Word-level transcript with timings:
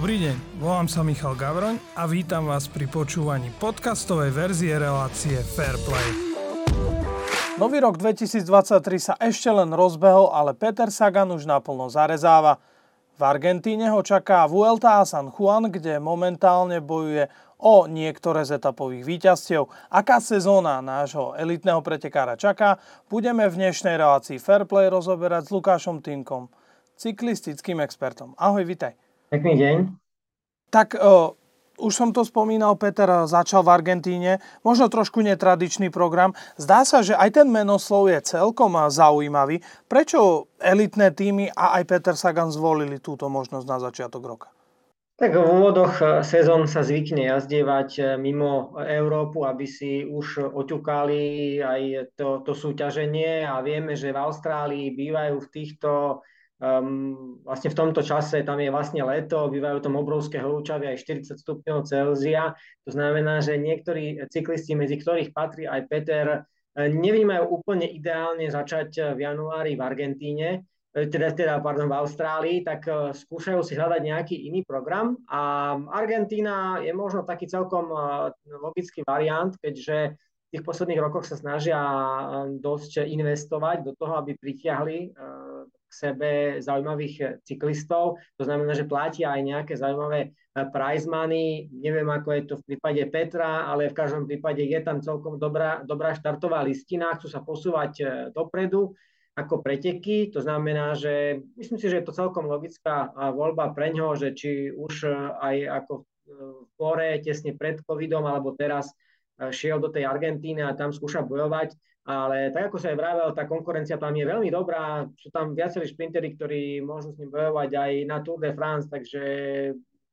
Dobrý 0.00 0.16
deň, 0.16 0.64
volám 0.64 0.88
sa 0.88 1.04
Michal 1.04 1.36
Gavroň 1.36 1.76
a 1.92 2.08
vítam 2.08 2.48
vás 2.48 2.72
pri 2.72 2.88
počúvaní 2.88 3.52
podcastovej 3.60 4.32
verzie 4.32 4.72
relácie 4.80 5.36
Fairplay. 5.44 6.08
Nový 7.60 7.84
rok 7.84 8.00
2023 8.00 8.80
sa 8.96 9.14
ešte 9.20 9.52
len 9.52 9.68
rozbehol, 9.68 10.32
ale 10.32 10.56
Peter 10.56 10.88
Sagan 10.88 11.28
už 11.36 11.44
naplno 11.44 11.92
zarezáva. 11.92 12.56
V 13.12 13.28
Argentíne 13.28 13.92
ho 13.92 14.00
čaká 14.00 14.48
Vuelta 14.48 15.04
a 15.04 15.04
San 15.04 15.28
Juan, 15.36 15.68
kde 15.68 16.00
momentálne 16.00 16.80
bojuje 16.80 17.28
o 17.60 17.84
niektoré 17.84 18.48
z 18.48 18.56
etapových 18.56 19.04
víťazstiev. 19.04 19.68
Aká 19.92 20.16
sezóna 20.16 20.80
nášho 20.80 21.36
elitného 21.36 21.84
pretekára 21.84 22.40
čaká, 22.40 22.80
budeme 23.12 23.44
v 23.52 23.68
dnešnej 23.68 24.00
relácii 24.00 24.40
Fairplay 24.40 24.88
rozoberať 24.88 25.44
s 25.44 25.52
Lukášom 25.52 26.00
Tinkom, 26.00 26.48
cyklistickým 26.96 27.84
expertom. 27.84 28.32
Ahoj, 28.40 28.64
vitaj. 28.64 29.09
Pekný 29.30 29.54
deň. 29.62 29.76
Tak 30.74 30.98
o, 30.98 31.38
už 31.78 31.92
som 31.94 32.10
to 32.10 32.26
spomínal, 32.26 32.74
Peter 32.74 33.06
začal 33.30 33.62
v 33.62 33.72
Argentíne, 33.72 34.42
možno 34.66 34.90
trošku 34.90 35.22
netradičný 35.22 35.88
program. 35.94 36.34
Zdá 36.58 36.82
sa, 36.82 37.00
že 37.00 37.14
aj 37.14 37.38
ten 37.38 37.46
menoslov 37.46 38.10
je 38.10 38.18
celkom 38.26 38.74
zaujímavý. 38.90 39.62
Prečo 39.86 40.50
elitné 40.58 41.14
týmy 41.14 41.46
a 41.54 41.78
aj 41.78 41.82
Peter 41.86 42.14
Sagan 42.18 42.50
zvolili 42.50 42.98
túto 42.98 43.30
možnosť 43.30 43.66
na 43.70 43.78
začiatok 43.78 44.22
roka? 44.26 44.48
Tak 45.20 45.36
v 45.36 45.44
úvodoch 45.46 46.00
e, 46.00 46.04
sezón 46.24 46.64
sa 46.64 46.80
zvykne 46.80 47.28
jazdievať 47.28 47.90
e, 48.00 48.02
mimo 48.16 48.72
Európu, 48.80 49.44
aby 49.44 49.68
si 49.68 50.00
už 50.00 50.48
oťukali 50.48 51.60
aj 51.60 51.82
to, 52.16 52.40
to 52.40 52.56
súťaženie 52.56 53.44
a 53.44 53.60
vieme, 53.60 53.92
že 53.92 54.16
v 54.16 54.22
Austrálii 54.26 54.96
bývajú 54.96 55.36
v 55.44 55.50
týchto 55.52 55.90
Um, 56.60 57.40
vlastne 57.40 57.72
v 57.72 57.78
tomto 57.80 58.04
čase 58.04 58.44
tam 58.44 58.60
je 58.60 58.68
vlastne 58.68 59.00
leto, 59.00 59.48
bývajú 59.48 59.80
tam 59.80 59.96
obrovské 59.96 60.44
horúčavy 60.44 60.92
aj 60.92 61.00
40 61.32 61.40
stupňov 61.40 61.88
Celzia. 61.88 62.52
To 62.84 62.90
znamená, 62.92 63.40
že 63.40 63.56
niektorí 63.56 64.20
cyklisti, 64.28 64.76
medzi 64.76 65.00
ktorých 65.00 65.32
patrí 65.32 65.64
aj 65.64 65.88
Peter, 65.88 66.26
eh, 66.44 66.88
nevnímajú 66.92 67.48
úplne 67.48 67.88
ideálne 67.88 68.44
začať 68.52 68.88
eh, 69.00 69.04
v 69.16 69.24
januári 69.24 69.72
v 69.72 69.80
Argentíne, 69.80 70.48
eh, 70.92 71.08
teda, 71.08 71.32
teda 71.32 71.64
pardon, 71.64 71.88
v 71.88 71.96
Austrálii, 71.96 72.60
tak 72.60 72.84
skúšajú 73.16 73.64
si 73.64 73.72
hľadať 73.72 74.00
nejaký 74.04 74.36
iný 74.52 74.60
program 74.60 75.16
a 75.32 75.80
Argentína 75.96 76.84
je 76.84 76.92
možno 76.92 77.24
taký 77.24 77.48
celkom 77.48 77.88
logický 78.44 79.00
variant, 79.08 79.56
keďže 79.64 80.12
v 80.12 80.48
tých 80.52 80.66
posledných 80.66 81.00
rokoch 81.00 81.24
sa 81.24 81.40
snažia 81.40 81.80
dosť 82.60 83.08
investovať 83.08 83.86
do 83.86 83.96
toho, 83.96 84.20
aby 84.20 84.36
pritiahli 84.36 85.14
k 85.90 85.92
sebe 85.92 86.30
zaujímavých 86.62 87.14
eh, 87.20 87.28
cyklistov. 87.42 88.22
To 88.38 88.44
znamená, 88.46 88.78
že 88.78 88.86
platia 88.86 89.34
aj 89.34 89.42
nejaké 89.42 89.74
zaujímavé 89.74 90.30
eh, 90.30 90.66
prize 90.70 91.10
money. 91.10 91.66
Neviem, 91.74 92.06
ako 92.06 92.28
je 92.30 92.42
to 92.46 92.54
v 92.62 92.66
prípade 92.70 93.02
Petra, 93.10 93.66
ale 93.66 93.90
v 93.90 93.98
každom 93.98 94.30
prípade 94.30 94.62
je 94.62 94.78
tam 94.78 95.02
celkom 95.02 95.42
dobrá, 95.42 95.82
dobrá 95.82 96.14
štartová 96.14 96.62
listina. 96.62 97.18
Chcú 97.18 97.26
sa 97.26 97.42
posúvať 97.42 97.92
eh, 98.00 98.08
dopredu 98.30 98.94
ako 99.34 99.66
preteky. 99.66 100.30
To 100.30 100.38
znamená, 100.38 100.94
že 100.94 101.42
myslím 101.58 101.78
si, 101.78 101.86
že 101.90 101.98
je 102.02 102.06
to 102.06 102.14
celkom 102.14 102.50
logická 102.50 103.14
voľba 103.32 103.72
pre 103.72 103.94
ňoho, 103.94 104.18
že 104.18 104.34
či 104.34 104.68
už 104.74 105.06
aj 105.38 105.56
ako 105.80 105.92
v 106.02 106.68
Kore 106.76 107.14
tesne 107.22 107.54
pred 107.56 107.80
covidom, 107.80 108.26
alebo 108.26 108.52
teraz 108.58 108.90
šiel 109.48 109.80
do 109.80 109.88
tej 109.88 110.04
Argentíny 110.04 110.60
a 110.60 110.76
tam 110.76 110.92
skúša 110.92 111.24
bojovať 111.24 111.72
ale 112.10 112.50
tak 112.50 112.72
ako 112.72 112.78
sa 112.80 112.90
aj 112.90 112.98
vravel, 112.98 113.28
tá 113.36 113.44
konkurencia 113.44 114.00
tam 114.00 114.16
je 114.16 114.24
veľmi 114.24 114.48
dobrá. 114.48 115.06
Sú 115.20 115.28
tam 115.30 115.52
viacerí 115.52 115.86
šprintery, 115.86 116.34
ktorí 116.34 116.80
môžu 116.80 117.12
s 117.12 117.18
ním 117.20 117.30
bojovať 117.30 117.70
aj 117.76 117.92
na 118.08 118.18
Tour 118.24 118.40
de 118.40 118.50
France, 118.56 118.88
takže 118.88 119.22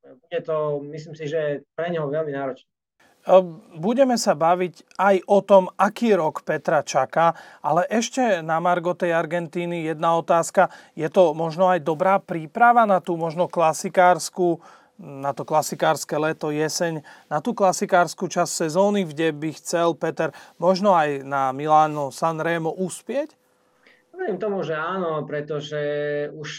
bude 0.04 0.38
to, 0.44 0.84
myslím 0.94 1.14
si, 1.16 1.24
že 1.26 1.64
pre 1.72 1.88
neho 1.90 2.06
veľmi 2.06 2.32
náročné. 2.32 2.68
Budeme 3.76 4.16
sa 4.16 4.32
baviť 4.32 4.96
aj 4.96 5.16
o 5.28 5.44
tom, 5.44 5.68
aký 5.76 6.16
rok 6.16 6.46
Petra 6.48 6.80
čaká, 6.80 7.36
ale 7.60 7.84
ešte 7.92 8.40
na 8.40 8.56
Margo 8.56 8.96
tej 8.96 9.12
Argentíny 9.12 9.84
jedna 9.84 10.16
otázka. 10.16 10.72
Je 10.96 11.04
to 11.12 11.36
možno 11.36 11.68
aj 11.68 11.84
dobrá 11.84 12.22
príprava 12.24 12.88
na 12.88 13.04
tú 13.04 13.20
možno 13.20 13.44
klasikárskú 13.44 14.64
na 14.98 15.30
to 15.30 15.46
klasikárske 15.46 16.18
leto, 16.18 16.50
jeseň, 16.50 17.06
na 17.30 17.38
tú 17.38 17.54
klasikárskú 17.54 18.26
časť 18.26 18.66
sezóny, 18.66 19.06
kde 19.06 19.30
by 19.30 19.54
chcel 19.54 19.94
Peter 19.94 20.34
možno 20.58 20.92
aj 20.92 21.22
na 21.22 21.54
Miláno 21.54 22.10
Sanremo 22.10 22.74
uspieť? 22.74 23.38
Verím 24.18 24.42
tomu, 24.42 24.66
že 24.66 24.74
áno, 24.74 25.22
pretože 25.22 25.78
už 26.34 26.50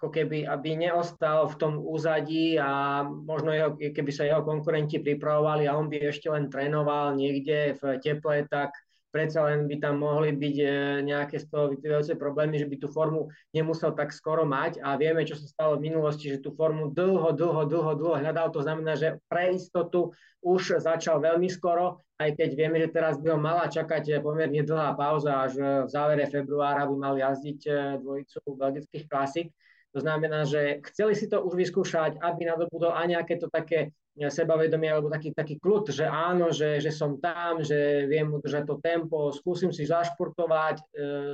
ako 0.00 0.08
keby, 0.08 0.48
aby 0.48 0.80
neostal 0.80 1.44
v 1.52 1.58
tom 1.60 1.74
úzadí 1.76 2.56
a 2.56 3.04
možno 3.04 3.52
jeho, 3.52 3.76
keby 3.76 4.08
sa 4.08 4.24
jeho 4.24 4.40
konkurenti 4.40 4.96
pripravovali 4.96 5.68
a 5.68 5.76
on 5.76 5.92
by 5.92 6.08
ešte 6.08 6.32
len 6.32 6.48
trénoval 6.48 7.20
niekde 7.20 7.76
v 7.76 8.00
teple, 8.00 8.48
tak 8.48 8.72
predsa 9.10 9.42
len 9.46 9.66
by 9.66 9.76
tam 9.82 10.00
mohli 10.00 10.30
byť 10.32 10.56
e, 10.62 10.66
nejaké 11.04 11.42
z 11.42 11.50
toho 11.50 11.68
vyplývajúce 11.74 12.14
problémy, 12.14 12.56
že 12.56 12.70
by 12.70 12.76
tú 12.78 12.88
formu 12.88 13.28
nemusel 13.50 13.92
tak 13.92 14.14
skoro 14.14 14.46
mať 14.46 14.78
a 14.80 14.94
vieme, 14.94 15.26
čo 15.26 15.34
sa 15.34 15.46
stalo 15.50 15.76
v 15.76 15.90
minulosti, 15.90 16.30
že 16.30 16.42
tú 16.42 16.54
formu 16.54 16.94
dlho, 16.94 17.34
dlho, 17.34 17.62
dlho, 17.66 17.92
dlho 17.98 18.16
hľadal, 18.22 18.54
to 18.54 18.62
znamená, 18.62 18.94
že 18.94 19.18
pre 19.26 19.58
istotu 19.58 20.14
už 20.40 20.80
začal 20.80 21.20
veľmi 21.20 21.50
skoro, 21.52 22.00
aj 22.16 22.38
keď 22.38 22.50
vieme, 22.56 22.80
že 22.80 22.88
teraz 22.88 23.20
by 23.20 23.34
ho 23.34 23.38
mala 23.38 23.68
čakať 23.68 24.24
pomerne 24.24 24.64
dlhá 24.64 24.96
pauza, 24.96 25.44
až 25.44 25.52
v 25.84 25.88
závere 25.90 26.24
februára 26.30 26.88
by 26.88 26.94
mal 26.96 27.14
jazdiť 27.18 27.60
e, 27.66 27.70
dvojicu 28.00 28.38
belgických 28.56 29.04
klasik. 29.10 29.52
To 29.90 29.98
znamená, 29.98 30.46
že 30.46 30.78
chceli 30.86 31.18
si 31.18 31.26
to 31.26 31.42
už 31.42 31.58
vyskúšať, 31.58 32.22
aby 32.22 32.46
nadobudol 32.46 32.94
aj 32.94 33.06
nejaké 33.10 33.34
to 33.42 33.50
také 33.50 33.90
sebavedomie 34.18 34.90
alebo 34.90 35.08
taký, 35.08 35.32
taký 35.32 35.56
kľud, 35.56 35.94
že 35.94 36.04
áno, 36.04 36.52
že, 36.52 36.82
že 36.82 36.92
som 36.92 37.16
tam, 37.22 37.62
že 37.64 38.04
viem 38.10 38.28
udržať 38.28 38.68
to 38.68 38.76
tempo, 38.82 39.32
skúsim 39.32 39.72
si 39.72 39.88
zašportovať, 39.88 40.76
e, 40.76 40.84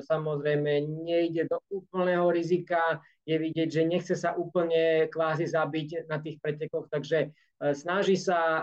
samozrejme 0.06 0.87
nejde 1.03 1.50
do 1.50 1.59
úplného 1.72 2.31
rizika, 2.31 3.00
je 3.27 3.34
vidieť, 3.34 3.69
že 3.72 3.83
nechce 3.83 4.15
sa 4.15 4.39
úplne 4.39 5.09
kvázi 5.11 5.50
zabiť 5.50 6.06
na 6.06 6.23
tých 6.23 6.38
pretekoch, 6.38 6.87
takže 6.87 7.19
e, 7.27 7.28
snaží 7.75 8.15
sa, 8.15 8.62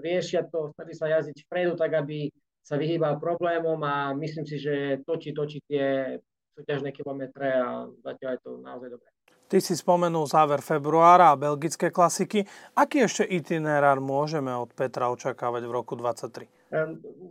riešia 0.00 0.48
to, 0.48 0.74
snaží 0.74 0.98
sa 0.98 1.06
jazdiť 1.12 1.46
vpredu, 1.46 1.78
tak 1.78 1.92
aby 1.94 2.32
sa 2.66 2.74
vyhýbal 2.74 3.20
problémom 3.22 3.78
a 3.84 4.16
myslím 4.16 4.48
si, 4.48 4.58
že 4.58 5.04
točí, 5.06 5.30
točí 5.36 5.62
tie 5.68 6.18
súťažné 6.56 6.90
kilometre 6.90 7.46
a 7.52 7.86
zatiaľ 8.00 8.30
je 8.38 8.40
to 8.42 8.50
naozaj 8.64 8.90
dobré. 8.90 9.11
Ty 9.52 9.60
si 9.60 9.76
spomenul 9.76 10.24
záver 10.24 10.64
februára 10.64 11.28
a 11.28 11.36
belgické 11.36 11.92
klasiky. 11.92 12.48
Aký 12.72 13.04
ešte 13.04 13.28
itinerár 13.28 14.00
môžeme 14.00 14.48
od 14.48 14.72
Petra 14.72 15.12
očakávať 15.12 15.68
v 15.68 15.72
roku 15.76 15.92
2023? 15.92 16.72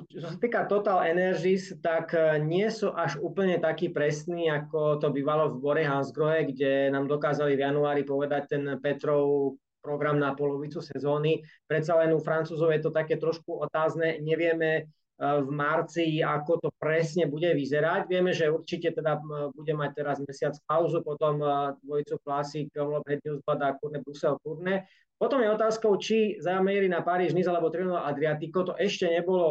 Čo 0.05 0.17
sa 0.21 0.37
týka 0.37 0.69
Total 0.69 1.17
Energies, 1.17 1.73
tak 1.81 2.13
e, 2.13 2.37
nie 2.45 2.69
sú 2.69 2.93
až 2.93 3.17
úplne 3.17 3.57
takí 3.57 3.89
presní, 3.89 4.53
ako 4.53 5.01
to 5.01 5.09
bývalo 5.09 5.49
v 5.49 5.65
Bore 5.65 5.81
Hansgrohe, 5.81 6.45
kde 6.45 6.93
nám 6.93 7.09
dokázali 7.09 7.57
v 7.57 7.65
januári 7.65 8.05
povedať 8.05 8.53
ten 8.53 8.69
Petrov 8.77 9.57
program 9.81 10.21
na 10.21 10.37
polovicu 10.37 10.77
sezóny. 10.77 11.41
Predsa 11.65 11.97
len 12.05 12.13
u 12.13 12.21
Francúzov 12.21 12.69
je 12.69 12.85
to 12.85 12.93
také 12.93 13.17
trošku 13.17 13.65
otázne. 13.65 14.21
Nevieme, 14.21 14.93
v 15.21 15.49
marci, 15.53 16.25
ako 16.25 16.57
to 16.57 16.69
presne 16.81 17.29
bude 17.29 17.45
vyzerať. 17.53 18.09
Vieme, 18.09 18.33
že 18.33 18.49
určite 18.49 18.89
teda 18.89 19.21
bude 19.53 19.73
mať 19.77 19.91
teraz 19.93 20.17
mesiac 20.17 20.57
pauzu, 20.65 21.05
potom 21.05 21.37
dvojicu 21.85 22.17
klasik, 22.25 22.73
Omlop, 22.73 23.05
Hednewsblad 23.05 23.61
a 23.61 23.77
Kurne, 23.77 24.01
Brusel, 24.01 24.41
Kurne. 24.41 24.89
Potom 25.21 25.37
je 25.37 25.53
otázkou, 25.53 26.01
či 26.01 26.41
zamierí 26.41 26.89
na 26.89 27.05
Paríž, 27.05 27.37
Nice 27.37 27.45
alebo 27.45 27.69
Trino 27.69 27.93
Adriatico. 27.93 28.65
To 28.65 28.73
ešte 28.73 29.05
nebolo 29.05 29.45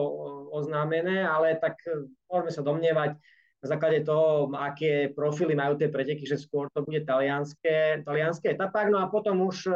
oznámené, 0.50 1.22
ale 1.22 1.62
tak 1.62 1.78
e, 1.87 2.10
môžeme 2.26 2.50
sa 2.50 2.66
domnievať 2.66 3.14
na 3.62 3.66
základe 3.70 4.02
toho, 4.02 4.50
aké 4.58 5.14
profily 5.14 5.54
majú 5.54 5.78
tie 5.78 5.87
preteky, 5.87 6.26
že 6.26 6.42
skôr 6.42 6.66
to 6.75 6.82
bude 6.82 7.06
talianské, 7.06 8.02
talianské 8.02 8.58
etapách. 8.58 8.90
No 8.90 8.99
a 8.99 9.06
potom 9.06 9.46
už 9.46 9.70
e, 9.70 9.75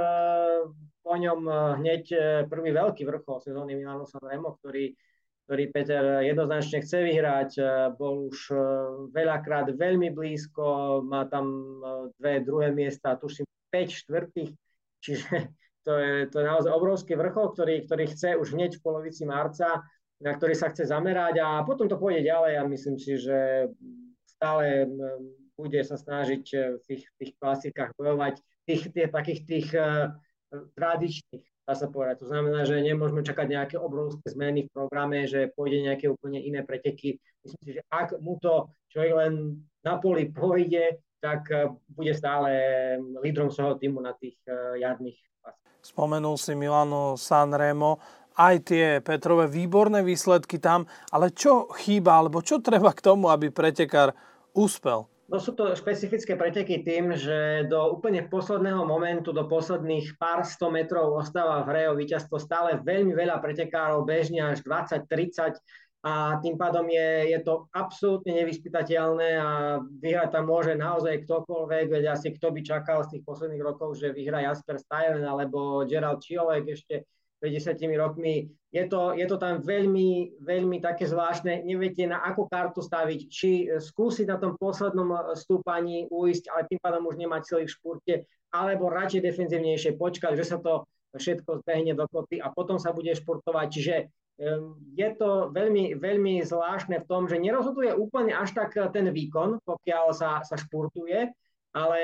po 0.98 1.14
ňom 1.14 1.46
e, 1.46 1.54
hneď 1.78 2.04
prvý 2.50 2.74
veľký 2.74 3.06
vrchol 3.06 3.38
sezóny 3.46 3.78
Milano 3.78 4.02
Sanremo, 4.02 4.58
ktorý 4.58 4.90
ktorý 5.44 5.64
Peter 5.70 6.04
jednoznačne 6.24 6.80
chce 6.80 6.98
vyhrať. 7.04 7.50
E, 7.60 7.62
bol 8.00 8.32
už 8.32 8.38
e, 8.50 8.56
veľakrát 9.12 9.68
veľmi 9.76 10.08
blízko, 10.10 11.00
má 11.04 11.28
tam 11.28 11.46
e, 11.52 12.16
dve 12.16 12.40
druhé 12.40 12.72
miesta, 12.72 13.20
tuším 13.20 13.44
5 13.68 14.00
štvrtých, 14.00 14.50
čiže 15.04 15.28
to 15.86 15.92
je, 16.00 16.12
to 16.32 16.36
je 16.40 16.46
naozaj 16.48 16.72
obrovský 16.72 17.12
vrchol, 17.20 17.52
ktorý, 17.52 17.84
ktorý 17.84 18.04
chce 18.08 18.40
už 18.40 18.56
hneď 18.56 18.80
v 18.80 18.84
polovici 18.84 19.28
marca, 19.28 19.84
na 20.24 20.32
ktorý 20.32 20.56
sa 20.56 20.72
chce 20.72 20.88
zamerať 20.88 21.44
a 21.44 21.60
potom 21.68 21.84
to 21.84 22.00
pôjde 22.00 22.24
ďalej 22.24 22.52
a 22.56 22.70
myslím 22.70 22.96
si, 22.96 23.20
že 23.20 23.68
stále 24.24 24.88
bude 25.58 25.82
sa 25.84 26.00
snažiť 26.00 26.44
v 26.80 26.82
tých, 26.88 27.04
tých 27.20 27.32
klasikách 27.36 27.92
bojovať, 27.98 28.40
tých, 28.64 28.94
tých 28.94 29.10
takých 29.12 29.40
tých 29.44 29.68
tradičných 30.78 31.53
dá 31.64 31.74
sa 31.74 31.88
povedať. 31.88 32.20
To 32.20 32.28
znamená, 32.28 32.68
že 32.68 32.84
nemôžeme 32.84 33.24
čakať 33.24 33.46
nejaké 33.48 33.76
obrovské 33.80 34.28
zmeny 34.28 34.68
v 34.68 34.72
programe, 34.72 35.24
že 35.24 35.48
pôjde 35.52 35.88
nejaké 35.88 36.12
úplne 36.12 36.38
iné 36.38 36.60
preteky. 36.60 37.16
Myslím 37.40 37.62
si, 37.64 37.70
že 37.76 37.82
ak 37.88 38.20
mu 38.20 38.36
to 38.36 38.68
čo 38.92 39.02
len 39.02 39.64
na 39.82 39.98
poli 39.98 40.30
pôjde, 40.30 41.02
tak 41.18 41.48
bude 41.88 42.12
stále 42.12 42.52
lídrom 43.24 43.48
svojho 43.48 43.80
týmu 43.80 43.98
na 43.98 44.12
tých 44.12 44.36
jarných 44.76 45.16
Spomenul 45.84 46.40
si 46.40 46.56
Milano 46.56 47.16
Sanremo, 47.16 48.00
aj 48.40 48.54
tie 48.72 48.86
Petrové 49.04 49.48
výborné 49.48 50.00
výsledky 50.00 50.56
tam, 50.56 50.88
ale 51.12 51.28
čo 51.32 51.68
chýba, 51.76 52.24
alebo 52.24 52.40
čo 52.40 52.60
treba 52.64 52.92
k 52.96 53.04
tomu, 53.04 53.28
aby 53.28 53.52
pretekár 53.52 54.16
úspel? 54.56 55.04
No 55.24 55.40
sú 55.40 55.56
to 55.56 55.72
špecifické 55.72 56.36
preteky 56.36 56.84
tým, 56.84 57.16
že 57.16 57.64
do 57.64 57.96
úplne 57.96 58.28
posledného 58.28 58.84
momentu, 58.84 59.32
do 59.32 59.48
posledných 59.48 60.20
pár 60.20 60.44
sto 60.44 60.68
metrov 60.68 61.16
ostáva 61.16 61.64
v 61.64 61.68
hre 61.72 61.82
o 61.88 61.96
víťazstvo 61.96 62.36
stále 62.36 62.76
veľmi 62.84 63.16
veľa 63.16 63.40
pretekárov, 63.40 64.04
bežne 64.04 64.44
až 64.44 64.60
20-30 64.60 65.56
a 66.04 66.36
tým 66.44 66.60
pádom 66.60 66.84
je, 66.92 67.32
je 67.32 67.40
to 67.40 67.64
absolútne 67.72 68.36
nevyspytateľné 68.36 69.40
a 69.40 69.80
vyhrať 69.80 70.36
tam 70.36 70.52
môže 70.52 70.76
naozaj 70.76 71.24
ktokoľvek, 71.24 71.84
veď 71.88 72.04
asi 72.12 72.28
kto 72.36 72.52
by 72.52 72.60
čakal 72.60 73.00
z 73.08 73.16
tých 73.16 73.24
posledných 73.24 73.64
rokov, 73.64 73.96
že 73.96 74.12
vyhrá 74.12 74.44
Jasper 74.44 74.76
Stajlen 74.76 75.24
alebo 75.24 75.88
Gerald 75.88 76.20
Čiolek 76.20 76.68
ešte 76.68 77.08
50 77.42 77.78
rokmi. 77.98 78.50
Je 78.74 78.84
to, 78.90 79.14
je 79.14 79.26
to 79.30 79.36
tam 79.38 79.62
veľmi, 79.62 80.42
veľmi 80.42 80.82
také 80.82 81.06
zvláštne, 81.06 81.62
neviete 81.62 82.02
na 82.10 82.22
akú 82.26 82.50
kartu 82.50 82.82
staviť, 82.82 83.20
či 83.30 83.70
skúsiť 83.70 84.26
na 84.26 84.36
tom 84.42 84.58
poslednom 84.58 85.34
stúpaní 85.38 86.10
uísť, 86.10 86.50
ale 86.50 86.66
tým 86.66 86.82
pádom 86.82 87.06
už 87.06 87.14
nemať 87.14 87.42
celý 87.46 87.64
v 87.70 87.74
špurte, 87.74 88.14
alebo 88.50 88.90
radšej 88.90 89.22
defenzívnejšie 89.30 89.94
počkať, 89.94 90.34
že 90.34 90.46
sa 90.46 90.58
to 90.58 90.86
všetko 91.14 91.62
zbehne 91.62 91.94
dokopy 91.94 92.42
a 92.42 92.50
potom 92.50 92.82
sa 92.82 92.90
bude 92.90 93.14
športovať. 93.14 93.66
Čiže 93.70 93.94
je 94.98 95.08
to 95.14 95.54
veľmi, 95.54 95.94
veľmi 95.94 96.42
zvláštne 96.42 96.98
v 97.02 97.06
tom, 97.06 97.30
že 97.30 97.38
nerozhoduje 97.38 97.94
úplne 97.94 98.34
až 98.34 98.50
tak 98.50 98.74
ten 98.90 99.06
výkon, 99.14 99.62
pokiaľ 99.62 100.10
sa, 100.10 100.42
sa 100.42 100.58
športuje, 100.58 101.30
ale 101.74 102.00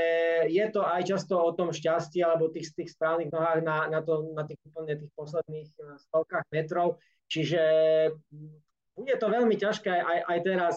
je 0.51 0.67
to 0.75 0.83
aj 0.83 1.07
často 1.07 1.39
o 1.39 1.55
tom 1.55 1.71
šťastí 1.71 2.19
alebo 2.27 2.51
tých, 2.51 2.75
tých 2.75 2.91
správnych 2.91 3.31
nohách 3.31 3.63
na, 3.63 3.87
na, 3.87 4.01
to, 4.03 4.35
na 4.35 4.43
tých 4.43 4.59
úplne 4.67 4.99
tých 4.99 5.13
posledných 5.15 5.71
eh, 5.71 5.85
stovkách 6.11 6.47
metrov. 6.51 6.99
Čiže 7.31 7.63
mm, 8.11 8.55
bude 8.99 9.15
to 9.17 9.27
veľmi 9.31 9.55
ťažké 9.55 9.95
aj, 9.95 10.19
aj 10.27 10.39
teraz, 10.43 10.77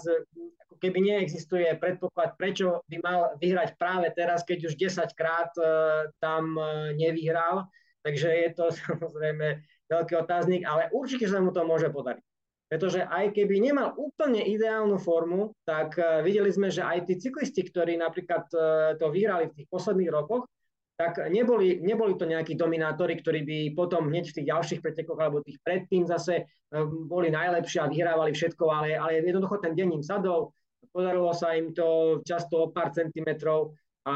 ako 0.69 0.75
keby 0.77 1.01
neexistuje 1.01 1.67
predpoklad, 1.81 2.37
prečo 2.37 2.85
by 2.87 2.97
mal 3.01 3.19
vyhrať 3.41 3.75
práve 3.75 4.13
teraz, 4.13 4.45
keď 4.47 4.71
už 4.71 4.79
10 4.79 5.11
krát 5.11 5.51
uh, 5.59 6.07
tam 6.23 6.55
nevyhral. 6.95 7.67
Takže 7.99 8.29
je 8.31 8.49
to 8.55 8.71
samozrejme 8.87 9.59
veľký 9.91 10.13
otáznik, 10.15 10.63
ale 10.63 10.87
určite 10.95 11.27
sa 11.27 11.43
mu 11.43 11.51
to 11.51 11.67
môže 11.67 11.91
podariť. 11.91 12.32
Pretože 12.67 13.05
aj 13.05 13.37
keby 13.37 13.61
nemal 13.61 13.93
úplne 13.93 14.41
ideálnu 14.41 14.97
formu, 14.97 15.53
tak 15.61 15.93
e, 15.99 16.25
videli 16.25 16.49
sme, 16.49 16.73
že 16.73 16.81
aj 16.81 17.05
tí 17.05 17.21
cyklisti, 17.21 17.61
ktorí 17.69 17.99
napríklad 18.01 18.49
e, 18.49 18.57
to 18.97 19.13
vyhrali 19.13 19.51
v 19.51 19.55
tých 19.61 19.67
posledných 19.69 20.09
rokoch, 20.09 20.49
tak 20.97 21.25
neboli, 21.29 21.81
neboli 21.81 22.13
to 22.17 22.29
nejakí 22.29 22.53
dominátori, 22.53 23.17
ktorí 23.17 23.41
by 23.45 23.57
potom 23.73 24.09
hneď 24.09 24.25
v 24.29 24.35
tých 24.41 24.47
ďalších 24.49 24.81
pretekoch 24.81 25.17
alebo 25.17 25.45
tých 25.45 25.61
predtým 25.61 26.05
zase 26.05 26.33
e, 26.41 26.43
boli 26.85 27.29
najlepší 27.29 27.77
a 27.81 27.91
vyhrávali 27.91 28.33
všetko, 28.33 28.63
ale, 28.69 28.97
ale 28.97 29.21
jednoducho 29.21 29.61
ten 29.61 29.73
deň 29.77 30.01
sadol, 30.01 30.53
podarilo 30.93 31.33
sa 31.33 31.57
im 31.57 31.73
to 31.73 32.21
často 32.21 32.69
o 32.69 32.71
pár 32.73 32.93
centimetrov 32.93 33.73
a 34.05 34.15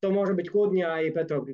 to 0.00 0.08
môže 0.14 0.32
byť 0.32 0.46
kľudne 0.48 0.84
aj 0.86 1.02
Petro 1.12 1.44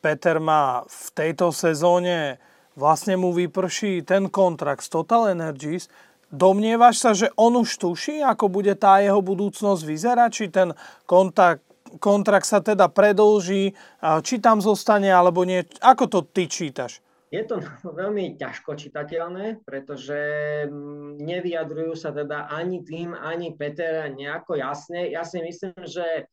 Peter 0.00 0.36
má 0.40 0.84
v 0.88 1.06
tejto 1.12 1.52
sezóne 1.52 2.40
vlastne 2.80 3.20
mu 3.20 3.36
vyprší 3.36 4.08
ten 4.08 4.32
kontrakt 4.32 4.80
z 4.80 4.88
Total 4.88 5.36
Energies, 5.36 5.92
domnievaš 6.32 6.96
sa, 6.96 7.10
že 7.12 7.28
on 7.36 7.60
už 7.60 7.76
tuší, 7.76 8.24
ako 8.24 8.48
bude 8.48 8.72
tá 8.80 9.04
jeho 9.04 9.20
budúcnosť 9.20 9.82
vyzerať, 9.84 10.30
či 10.32 10.46
ten 10.48 10.72
kontakt, 11.04 11.60
kontrakt 12.00 12.48
sa 12.48 12.64
teda 12.64 12.88
predlží, 12.88 13.76
či 14.24 14.34
tam 14.40 14.64
zostane, 14.64 15.12
alebo 15.12 15.44
nie. 15.44 15.60
Ako 15.84 16.08
to 16.08 16.24
ty 16.24 16.48
čítaš? 16.48 17.04
Je 17.30 17.46
to 17.46 17.62
veľmi 18.00 18.34
ťažko 18.38 18.74
čitateľné, 18.74 19.62
pretože 19.62 20.18
mm, 20.66 21.18
nevyjadrujú 21.22 21.94
sa 21.94 22.10
teda 22.10 22.50
ani 22.50 22.82
tým, 22.82 23.14
ani 23.14 23.54
Peter 23.54 24.10
nejako 24.10 24.58
jasne. 24.58 25.10
Ja 25.10 25.22
si 25.22 25.38
myslím, 25.42 25.76
že 25.86 26.30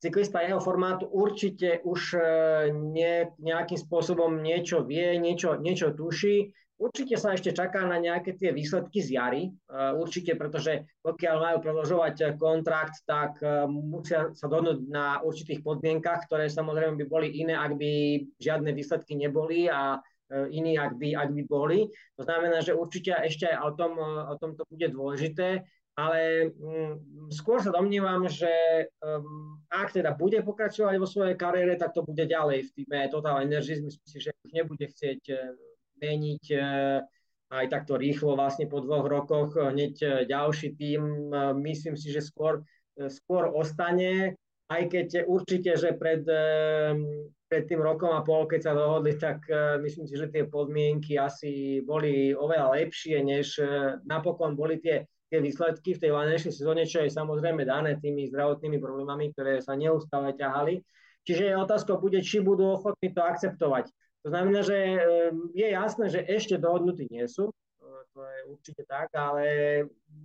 cyklista 0.00 0.44
jeho 0.44 0.60
formátu 0.60 1.08
určite 1.08 1.80
už 1.84 2.00
e, 2.16 2.20
ne, 2.72 3.32
nejakým 3.40 3.80
spôsobom 3.80 4.44
niečo 4.44 4.84
vie, 4.84 5.16
niečo, 5.16 5.56
niečo 5.56 5.96
tuší. 5.96 6.52
Určite 6.76 7.16
sa 7.16 7.32
ešte 7.32 7.56
čaká 7.56 7.88
na 7.88 7.96
nejaké 7.96 8.36
tie 8.36 8.52
výsledky 8.52 9.00
z 9.00 9.16
jary. 9.16 9.42
E, 9.48 9.50
určite, 9.96 10.36
pretože 10.36 10.84
pokiaľ 11.00 11.36
majú 11.40 11.58
predložovať 11.64 12.36
kontrakt, 12.36 13.00
tak 13.08 13.40
e, 13.40 13.64
musia 13.68 14.36
sa 14.36 14.46
dohodnúť 14.52 14.78
na 14.84 15.24
určitých 15.24 15.64
podmienkach, 15.64 16.28
ktoré 16.28 16.52
samozrejme 16.52 17.00
by 17.00 17.06
boli 17.08 17.32
iné, 17.32 17.56
ak 17.56 17.80
by 17.80 17.92
žiadne 18.36 18.76
výsledky 18.76 19.16
neboli 19.16 19.72
a 19.72 20.00
iní, 20.26 20.74
ak 20.74 20.98
by, 20.98 21.14
ak 21.14 21.30
by 21.38 21.42
boli. 21.46 21.86
To 22.18 22.26
znamená, 22.26 22.58
že 22.58 22.74
určite 22.74 23.14
ešte 23.14 23.46
aj 23.46 23.62
o 23.62 23.70
tom, 23.78 23.94
o 24.02 24.34
tom 24.42 24.58
to 24.58 24.66
bude 24.66 24.90
dôležité 24.90 25.62
ale 25.96 26.52
um, 26.60 27.00
skôr 27.32 27.64
sa 27.64 27.72
domnívam, 27.72 28.28
že 28.28 28.52
um, 29.00 29.56
ak 29.72 29.96
teda 29.96 30.12
bude 30.12 30.44
pokračovať 30.44 30.94
vo 31.00 31.08
svojej 31.08 31.40
kariére, 31.40 31.80
tak 31.80 31.96
to 31.96 32.04
bude 32.04 32.20
ďalej 32.20 32.68
v 32.68 32.72
týme 32.76 33.08
Total 33.08 33.40
Energies. 33.40 33.80
Myslím 33.80 34.04
si, 34.04 34.18
že 34.20 34.36
už 34.44 34.52
nebude 34.52 34.84
chcieť 34.84 35.20
uh, 35.32 35.56
meniť 36.04 36.44
uh, 36.52 37.00
aj 37.56 37.64
takto 37.72 37.96
rýchlo 37.96 38.36
vlastne 38.36 38.68
po 38.68 38.84
dvoch 38.84 39.08
rokoch 39.08 39.56
hneď 39.56 39.94
uh, 40.04 40.12
ďalší 40.28 40.76
tým. 40.76 41.32
Myslím 41.64 41.96
si, 41.96 42.12
že 42.12 42.20
skôr, 42.20 42.60
skôr 43.08 43.48
ostane, 43.48 44.36
aj 44.66 44.82
keď 44.90 45.08
určite, 45.30 45.78
že 45.78 45.94
pred, 45.94 46.26
pred 47.46 47.64
tým 47.70 47.78
rokom 47.78 48.10
a 48.10 48.26
pol, 48.26 48.50
keď 48.50 48.60
sa 48.66 48.72
dohodli, 48.74 49.14
tak 49.14 49.46
myslím 49.78 50.10
si, 50.10 50.18
že 50.18 50.26
tie 50.26 50.42
podmienky 50.42 51.14
asi 51.14 51.86
boli 51.86 52.34
oveľa 52.34 52.74
lepšie, 52.74 53.22
než 53.22 53.62
napokon 54.10 54.58
boli 54.58 54.82
tie 54.82 55.06
tie 55.30 55.38
výsledky 55.42 55.98
v 55.98 56.02
tej 56.02 56.10
lanejšej 56.14 56.52
sezóne, 56.62 56.86
čo 56.86 57.02
je 57.02 57.10
samozrejme 57.10 57.66
dané 57.66 57.98
tými 57.98 58.30
zdravotnými 58.30 58.78
problémami, 58.78 59.34
ktoré 59.34 59.58
sa 59.58 59.74
neustále 59.74 60.34
ťahali. 60.38 60.82
Čiže 61.26 61.58
otázka 61.58 61.98
bude, 61.98 62.22
či 62.22 62.38
budú 62.38 62.78
ochotní 62.78 63.10
to 63.10 63.26
akceptovať. 63.26 63.90
To 64.22 64.28
znamená, 64.30 64.62
že 64.62 64.78
ehm, 64.78 65.50
je 65.54 65.66
jasné, 65.70 66.06
že 66.10 66.22
ešte 66.22 66.58
dohodnutí 66.58 67.10
nie 67.10 67.26
sú, 67.26 67.50
to 68.16 68.24
je 68.24 68.40
určite 68.48 68.82
tak, 68.88 69.12
ale 69.12 69.44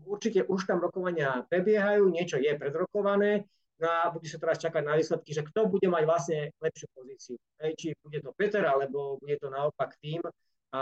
určite 0.07 0.47
už 0.47 0.63
tam 0.63 0.79
rokovania 0.79 1.43
prebiehajú, 1.51 2.07
niečo 2.07 2.39
je 2.39 2.55
predrokované, 2.55 3.43
no 3.83 3.87
a 3.91 4.07
bude 4.07 4.31
sa 4.31 4.39
teraz 4.39 4.63
čakať 4.63 4.83
na 4.87 4.95
výsledky, 4.95 5.35
že 5.35 5.43
kto 5.43 5.67
bude 5.67 5.91
mať 5.91 6.03
vlastne 6.07 6.39
lepšiu 6.63 6.87
pozíciu. 6.95 7.35
Či 7.59 7.91
bude 7.99 8.23
to 8.23 8.31
Peter, 8.31 8.63
alebo 8.63 9.19
bude 9.19 9.35
to 9.43 9.51
naopak 9.51 9.99
tým 9.99 10.23
a 10.71 10.81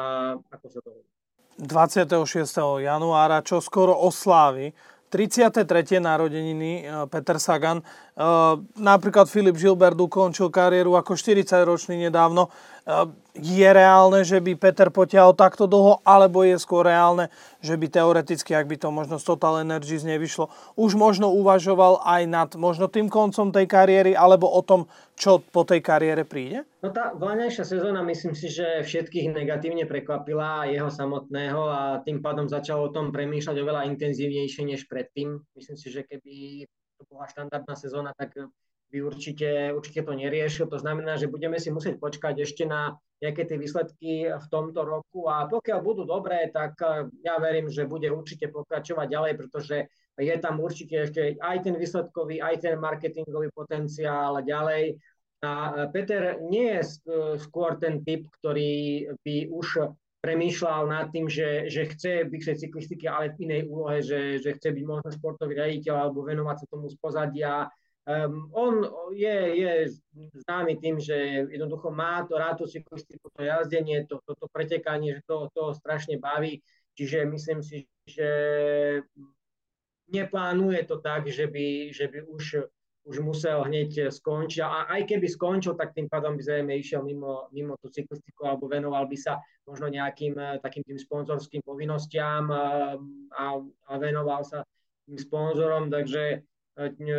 ako 0.53 0.67
sa 0.69 0.79
to. 0.85 1.01
26. 1.59 2.79
januára, 2.79 3.43
čo 3.43 3.59
skoro 3.59 3.91
oslávi 3.91 4.71
33. 5.09 5.99
narodeniny 5.99 6.85
e, 6.85 7.05
Peter 7.09 7.41
Sagan. 7.41 7.81
E, 7.81 7.83
napríklad 8.79 9.27
Filip 9.27 9.57
Gilbert 9.57 9.97
ukončil 9.97 10.53
kariéru 10.53 10.95
ako 10.95 11.17
40-ročný 11.17 12.07
nedávno. 12.07 12.47
E, 12.89 13.05
je 13.39 13.69
reálne, 13.69 14.25
že 14.25 14.41
by 14.41 14.57
Peter 14.57 14.89
potiahol 14.89 15.37
takto 15.37 15.69
dlho, 15.69 16.01
alebo 16.01 16.41
je 16.41 16.57
skôr 16.57 16.89
reálne, 16.89 17.29
že 17.61 17.77
by 17.77 17.87
teoreticky, 17.87 18.51
ak 18.51 18.65
by 18.67 18.75
to 18.81 18.89
možno 18.89 19.21
z 19.21 19.29
Total 19.29 19.61
Energies 19.61 20.01
nevyšlo, 20.03 20.49
už 20.75 20.97
možno 20.97 21.29
uvažoval 21.31 22.01
aj 22.03 22.21
nad 22.25 22.49
možno 22.57 22.89
tým 22.89 23.07
koncom 23.07 23.53
tej 23.53 23.69
kariéry, 23.69 24.17
alebo 24.17 24.49
o 24.49 24.59
tom, 24.65 24.89
čo 25.15 25.39
po 25.39 25.63
tej 25.63 25.79
kariére 25.85 26.25
príde? 26.25 26.65
No 26.81 26.89
tá 26.89 27.13
vláňajšia 27.15 27.63
sezóna 27.63 28.01
myslím 28.09 28.33
si, 28.33 28.49
že 28.49 28.83
všetkých 28.83 29.31
negatívne 29.31 29.85
prekvapila 29.85 30.67
jeho 30.67 30.89
samotného 30.89 31.61
a 31.69 31.81
tým 32.03 32.19
pádom 32.19 32.49
začal 32.49 32.81
o 32.81 32.91
tom 32.91 33.13
premýšľať 33.13 33.55
oveľa 33.55 33.87
intenzívnejšie 33.93 34.63
než 34.65 34.89
predtým. 34.89 35.39
Myslím 35.55 35.77
si, 35.77 35.87
že 35.93 36.03
keby 36.03 36.65
to 36.99 37.07
bola 37.07 37.29
štandardná 37.31 37.75
sezóna, 37.79 38.11
tak 38.17 38.35
by 38.89 38.97
určite, 39.05 39.71
určite 39.71 40.01
to 40.01 40.13
neriešil. 40.17 40.65
To 40.67 40.81
znamená, 40.81 41.15
že 41.15 41.29
budeme 41.29 41.61
si 41.61 41.69
musieť 41.69 42.01
počkať 42.01 42.41
ešte 42.41 42.65
na 42.65 42.97
nejaké 43.21 43.45
tie 43.45 43.57
výsledky 43.59 44.11
v 44.31 44.45
tomto 44.49 44.81
roku 44.81 45.27
a 45.29 45.45
pokiaľ 45.45 45.79
budú 45.83 46.03
dobré, 46.07 46.49
tak 46.49 46.79
eh, 46.81 47.05
ja 47.21 47.37
verím, 47.37 47.69
že 47.69 47.89
bude 47.89 48.09
určite 48.09 48.49
pokračovať 48.49 49.07
ďalej, 49.07 49.33
pretože 49.37 49.77
je 50.19 50.35
tam 50.41 50.59
určite 50.59 51.07
ešte 51.07 51.39
aj 51.39 51.57
ten 51.63 51.75
výsledkový, 51.77 52.43
aj 52.43 52.55
ten 52.65 52.75
marketingový 52.79 53.53
potenciál 53.53 54.41
ďalej. 54.41 54.97
A 55.45 55.51
eh, 55.51 55.73
Peter 55.93 56.41
nie 56.41 56.79
je 56.79 56.83
eh, 56.83 56.89
skôr 57.37 57.77
ten 57.77 58.01
typ, 58.01 58.25
ktorý 58.39 59.05
by 59.21 59.53
už 59.53 59.93
premýšľal 60.19 60.91
nad 60.91 61.07
tým, 61.15 61.31
že, 61.31 61.71
že 61.71 61.87
chce 61.95 62.27
byť 62.27 62.41
v 62.43 62.59
cyklistiky, 62.59 63.05
ale 63.07 63.31
v 63.31 63.47
inej 63.47 63.61
úlohe, 63.71 64.03
že, 64.03 64.43
že 64.43 64.51
chce 64.59 64.75
byť 64.75 64.83
možno 64.83 65.15
športový 65.15 65.55
riaditeľ 65.55 65.95
alebo 65.95 66.27
venovať 66.27 66.55
sa 66.59 66.65
tomu 66.67 66.91
z 66.91 66.99
pozadia 66.99 67.71
Um, 68.09 68.49
on 68.57 68.89
je, 69.13 69.37
je 69.61 69.71
známy 70.41 70.81
tým, 70.81 70.97
že 70.97 71.45
jednoducho 71.53 71.93
má 71.93 72.25
to 72.25 72.41
rád 72.41 72.57
tú 72.57 72.65
cyklistiku, 72.65 73.29
to 73.29 73.45
jazdenie, 73.45 74.01
to, 74.09 74.17
to, 74.25 74.33
to 74.33 74.49
pretekanie, 74.49 75.13
že 75.13 75.21
to, 75.29 75.45
to 75.53 75.77
strašne 75.77 76.17
baví. 76.17 76.65
Čiže 76.97 77.29
myslím 77.29 77.61
si, 77.61 77.85
že 78.09 78.29
neplánuje 80.09 80.89
to 80.89 80.97
tak, 80.97 81.29
že 81.29 81.45
by, 81.45 81.93
že 81.93 82.09
by 82.09 82.25
už 82.25 82.65
už 83.09 83.25
musel 83.25 83.65
hneď 83.65 84.13
skončiť. 84.13 84.61
A 84.61 84.85
aj 84.93 85.09
keby 85.09 85.25
skončil, 85.25 85.73
tak 85.73 85.97
tým 85.97 86.05
pádom 86.05 86.37
by 86.37 86.43
zrejme 86.45 86.77
išiel 86.77 87.01
mimo, 87.01 87.49
mimo 87.49 87.73
tú 87.81 87.89
cyklistiku 87.89 88.45
alebo 88.45 88.69
venoval 88.69 89.09
by 89.09 89.17
sa 89.17 89.41
možno 89.65 89.89
nejakým 89.89 90.37
takým 90.61 90.85
tým 90.85 90.99
sponzorským 91.01 91.65
povinnostiam 91.65 92.53
a, 92.53 92.99
a 93.89 93.93
venoval 93.97 94.45
sa 94.45 94.61
tým 95.09 95.17
sponzorom, 95.17 95.89
takže 95.89 96.45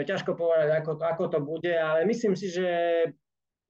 ťažko 0.08 0.32
povedať, 0.32 0.80
ako, 0.80 0.96
ako 0.96 1.24
to 1.28 1.38
bude, 1.44 1.72
ale 1.72 2.08
myslím 2.08 2.32
si, 2.32 2.48
že 2.48 2.68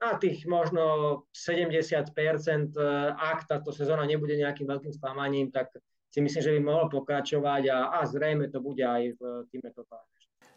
na 0.00 0.16
tých 0.16 0.48
možno 0.48 1.26
70%, 1.34 2.14
ak 3.18 3.38
táto 3.44 3.74
sezóna 3.74 4.08
nebude 4.08 4.32
nejakým 4.38 4.64
veľkým 4.64 4.92
sklamaním, 4.96 5.52
tak 5.52 5.68
si 6.08 6.24
myslím, 6.24 6.42
že 6.42 6.54
by 6.56 6.60
mohol 6.62 6.86
pokračovať 6.88 7.62
a, 7.70 7.78
a 7.98 8.08
zrejme 8.08 8.48
to 8.48 8.64
bude 8.64 8.82
aj 8.82 9.14
v 9.18 9.20
týme 9.52 9.70
Total 9.74 10.00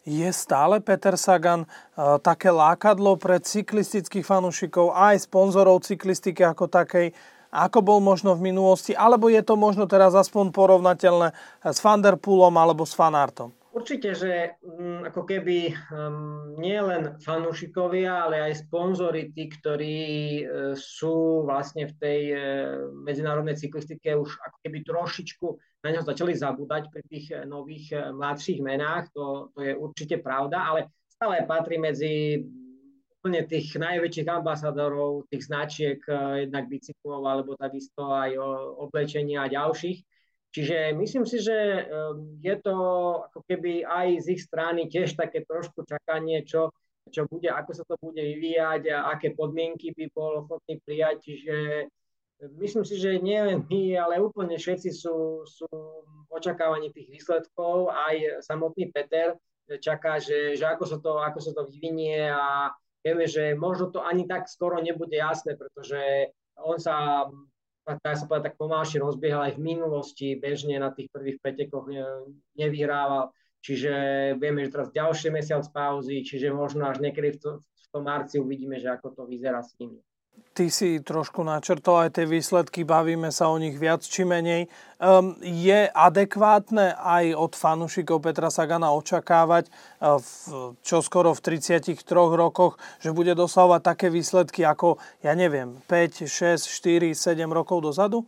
je 0.04 0.30
stále 0.36 0.84
Peter 0.84 1.16
Sagan 1.16 1.64
uh, 1.64 2.20
také 2.20 2.52
lákadlo 2.52 3.16
pre 3.16 3.40
cyklistických 3.40 4.28
fanúšikov 4.28 4.92
aj 4.92 5.24
sponzorov 5.32 5.80
cyklistiky 5.88 6.44
ako 6.44 6.68
takej, 6.68 7.16
ako 7.54 7.80
bol 7.80 8.00
možno 8.04 8.36
v 8.36 8.52
minulosti, 8.52 8.92
alebo 8.92 9.32
je 9.32 9.40
to 9.40 9.56
možno 9.56 9.88
teraz 9.88 10.12
aspoň 10.12 10.52
porovnateľné 10.52 11.32
s 11.64 11.80
Vanderpoolom 11.80 12.52
alebo 12.52 12.84
s 12.84 12.92
Fanartom? 12.92 13.56
Určite, 13.74 14.14
že 14.14 14.54
um, 14.62 15.02
ako 15.02 15.26
keby 15.26 15.74
um, 15.90 16.54
nie 16.62 16.78
len 16.78 17.18
fanúšikovia, 17.18 18.30
ale 18.30 18.38
aj 18.46 18.70
sponzory, 18.70 19.34
tí, 19.34 19.50
ktorí 19.50 20.00
uh, 20.46 20.78
sú 20.78 21.42
vlastne 21.42 21.90
v 21.90 21.94
tej 21.98 22.22
uh, 22.38 22.40
medzinárodnej 22.94 23.58
cyklistike 23.58 24.14
už 24.14 24.30
ako 24.30 24.58
keby 24.62 24.78
trošičku 24.86 25.48
na 25.82 25.90
neho 25.90 26.06
začali 26.06 26.38
zabúdať 26.38 26.94
pri 26.94 27.02
tých 27.10 27.34
uh, 27.34 27.50
nových 27.50 27.98
mladších 28.14 28.62
menách, 28.62 29.10
to, 29.10 29.50
to 29.58 29.66
je 29.66 29.74
určite 29.74 30.22
pravda, 30.22 30.70
ale 30.70 30.94
stále 31.10 31.42
patrí 31.50 31.82
medzi 31.82 32.46
úplne 33.18 33.42
tých 33.50 33.74
najväčších 33.74 34.30
ambasádorov, 34.30 35.32
tých 35.34 35.48
značiek, 35.48 35.98
jednak 36.44 36.68
bicyklov, 36.68 37.24
alebo 37.24 37.56
takisto 37.56 38.12
aj 38.12 38.36
oblečenia 38.84 39.48
a 39.48 39.50
ďalších. 39.50 40.13
Čiže 40.54 40.94
myslím 40.94 41.26
si, 41.26 41.42
že 41.42 41.58
ehm, 41.90 42.38
je 42.38 42.56
to 42.62 42.78
ako 43.26 43.42
keby 43.50 43.82
aj 43.82 44.22
z 44.22 44.26
ich 44.38 44.42
strany 44.46 44.86
tiež 44.86 45.18
také 45.18 45.42
trošku 45.42 45.82
čakanie, 45.82 46.46
čo, 46.46 46.70
čo 47.10 47.26
bude, 47.26 47.50
ako 47.50 47.72
sa 47.74 47.84
to 47.90 47.98
bude 47.98 48.22
vyvíjať 48.22 48.94
a 48.94 49.18
aké 49.18 49.34
podmienky 49.34 49.98
by 49.98 50.06
bol 50.14 50.46
ochotný 50.46 50.78
prijať. 50.86 51.26
Čiže 51.26 51.58
ehm, 52.46 52.54
myslím 52.62 52.86
si, 52.86 53.02
že 53.02 53.18
nie 53.18 53.42
len 53.42 53.66
my, 53.66 53.98
ale 53.98 54.22
úplne 54.22 54.62
všetci 54.62 54.94
sú, 54.94 55.42
sú 55.50 55.66
očakávaní 56.30 56.94
tých 56.94 57.10
výsledkov. 57.10 57.90
Aj 57.90 58.14
samotný 58.46 58.94
Peter 58.94 59.34
čaká, 59.82 60.22
že, 60.22 60.54
že 60.54 60.70
ako, 60.70 60.86
sa 60.86 60.98
to, 61.02 61.18
ako 61.18 61.40
sa 61.42 61.52
to 61.58 61.66
vyvinie 61.66 62.30
a 62.30 62.70
vieme, 63.02 63.26
že 63.26 63.58
možno 63.58 63.90
to 63.90 64.06
ani 64.06 64.30
tak 64.30 64.46
skoro 64.46 64.78
nebude 64.78 65.18
jasné, 65.18 65.58
pretože 65.58 66.30
on 66.62 66.78
sa 66.78 67.26
tak 67.84 68.16
sa 68.16 68.26
povedať, 68.26 68.52
tak 68.52 68.60
pomalšie 68.60 69.04
rozbiehal 69.04 69.52
aj 69.52 69.60
v 69.60 69.64
minulosti, 69.64 70.40
bežne 70.40 70.80
na 70.80 70.92
tých 70.96 71.12
prvých 71.12 71.44
pretekoch 71.44 71.92
nevyhrával, 72.56 73.36
čiže 73.60 73.92
vieme, 74.40 74.64
že 74.64 74.74
teraz 74.74 74.90
ďalšie 74.96 75.30
mesiac 75.36 75.64
pauzy, 75.72 76.24
čiže 76.24 76.56
možno 76.56 76.88
až 76.88 77.04
niekedy 77.04 77.36
v, 77.36 77.40
to, 77.40 77.50
v 77.60 77.88
tom 77.92 78.04
marci 78.08 78.40
uvidíme, 78.40 78.80
že 78.80 78.88
ako 78.88 79.12
to 79.12 79.22
vyzerá 79.28 79.60
s 79.60 79.76
nimi. 79.80 80.00
Ty 80.54 80.70
si 80.70 81.02
trošku 81.02 81.42
načrtol 81.42 82.06
aj 82.06 82.22
tie 82.22 82.30
výsledky, 82.30 82.86
bavíme 82.86 83.34
sa 83.34 83.50
o 83.50 83.58
nich 83.58 83.74
viac 83.74 84.06
či 84.06 84.22
menej. 84.22 84.70
Um, 85.02 85.34
je 85.42 85.90
adekvátne 85.90 86.94
aj 86.94 87.34
od 87.34 87.58
fanúšikov 87.58 88.22
Petra 88.22 88.54
Sagana 88.54 88.94
očakávať 88.94 89.74
uh, 89.74 90.22
v, 90.22 90.78
čo 90.86 91.02
skoro 91.02 91.34
v 91.34 91.58
33 91.58 91.98
rokoch, 92.14 92.78
že 93.02 93.18
bude 93.18 93.34
dosahovať 93.34 93.82
také 93.82 94.08
výsledky 94.14 94.62
ako, 94.62 95.02
ja 95.26 95.34
neviem, 95.34 95.82
5, 95.90 96.30
6, 96.30 96.70
4, 96.70 97.18
7 97.18 97.50
rokov 97.50 97.82
dozadu? 97.82 98.22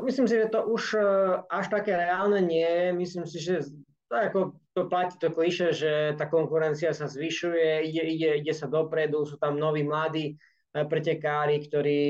Myslím 0.00 0.24
si, 0.24 0.40
že 0.40 0.48
to 0.48 0.64
už 0.64 0.96
uh, 0.96 1.44
až 1.52 1.68
také 1.68 1.92
reálne 1.92 2.40
nie. 2.40 2.88
Myslím 2.96 3.28
si, 3.28 3.36
že 3.36 3.68
to, 4.08 4.16
ako, 4.16 4.40
to 4.72 4.88
platí 4.88 5.20
to 5.20 5.28
kliše, 5.28 5.76
že 5.76 6.16
tá 6.16 6.24
konkurencia 6.24 6.96
sa 6.96 7.04
zvyšuje, 7.04 7.84
ide, 7.84 8.00
ide, 8.00 8.28
ide 8.40 8.54
sa 8.56 8.64
dopredu, 8.64 9.28
sú 9.28 9.36
tam 9.36 9.60
noví 9.60 9.84
mladí 9.84 10.40
pretekári, 10.84 11.64
ktorí 11.64 12.02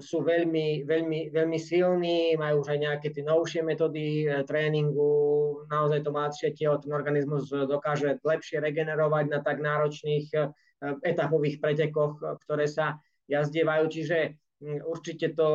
sú 0.00 0.24
veľmi, 0.24 0.88
veľmi, 0.88 1.28
veľmi 1.28 1.58
silní, 1.60 2.40
majú 2.40 2.64
už 2.64 2.72
aj 2.72 2.78
nejaké 2.80 3.08
tie 3.12 3.20
novšie 3.20 3.60
metódy 3.60 4.24
e, 4.24 4.48
tréningu, 4.48 5.12
naozaj 5.68 6.00
to 6.00 6.10
mladšie 6.16 6.56
telo, 6.56 6.80
ten 6.80 6.96
organizmus 6.96 7.52
dokáže 7.52 8.16
lepšie 8.24 8.64
regenerovať 8.64 9.24
na 9.28 9.44
tak 9.44 9.60
náročných 9.60 10.26
e, 10.32 10.38
etapových 11.04 11.60
pretekoch, 11.60 12.16
ktoré 12.48 12.64
sa 12.64 12.96
jazdievajú, 13.28 13.84
čiže 13.92 14.40
určite 14.88 15.36
to 15.36 15.50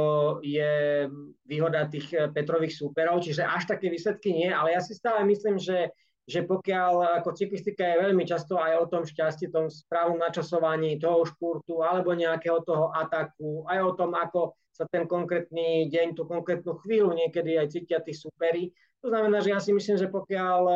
je 0.45 1.07
výhoda 1.47 1.89
tých 1.89 2.31
Petrových 2.31 2.77
súperov, 2.77 3.25
čiže 3.25 3.43
až 3.43 3.65
také 3.65 3.89
výsledky 3.89 4.31
nie, 4.31 4.47
ale 4.47 4.77
ja 4.77 4.81
si 4.83 4.93
stále 4.95 5.25
myslím, 5.27 5.59
že 5.59 5.91
že 6.23 6.47
pokiaľ 6.47 7.19
ako 7.19 7.35
cyklistika 7.35 7.83
je 7.83 8.03
veľmi 8.07 8.23
často 8.23 8.55
aj 8.55 8.73
o 8.79 8.85
tom 8.87 9.03
šťastí, 9.03 9.51
tom 9.51 9.67
správnom 9.67 10.23
načasovaní 10.23 10.95
toho 10.95 11.27
špurtu 11.27 11.83
alebo 11.83 12.15
nejakého 12.15 12.63
toho 12.63 12.95
ataku, 12.95 13.67
aj 13.67 13.79
o 13.83 13.91
tom, 13.99 14.15
ako 14.15 14.55
sa 14.71 14.87
ten 14.89 15.05
konkrétny 15.05 15.91
deň, 15.91 16.17
tú 16.17 16.23
konkrétnu 16.25 16.79
chvíľu 16.81 17.13
niekedy 17.13 17.59
aj 17.59 17.75
cítia 17.75 17.99
tí 18.01 18.15
superi. 18.15 18.73
To 19.03 19.11
znamená, 19.11 19.43
že 19.43 19.51
ja 19.51 19.59
si 19.59 19.75
myslím, 19.75 19.99
že 19.99 20.07
pokiaľ 20.07 20.59
e, 20.63 20.75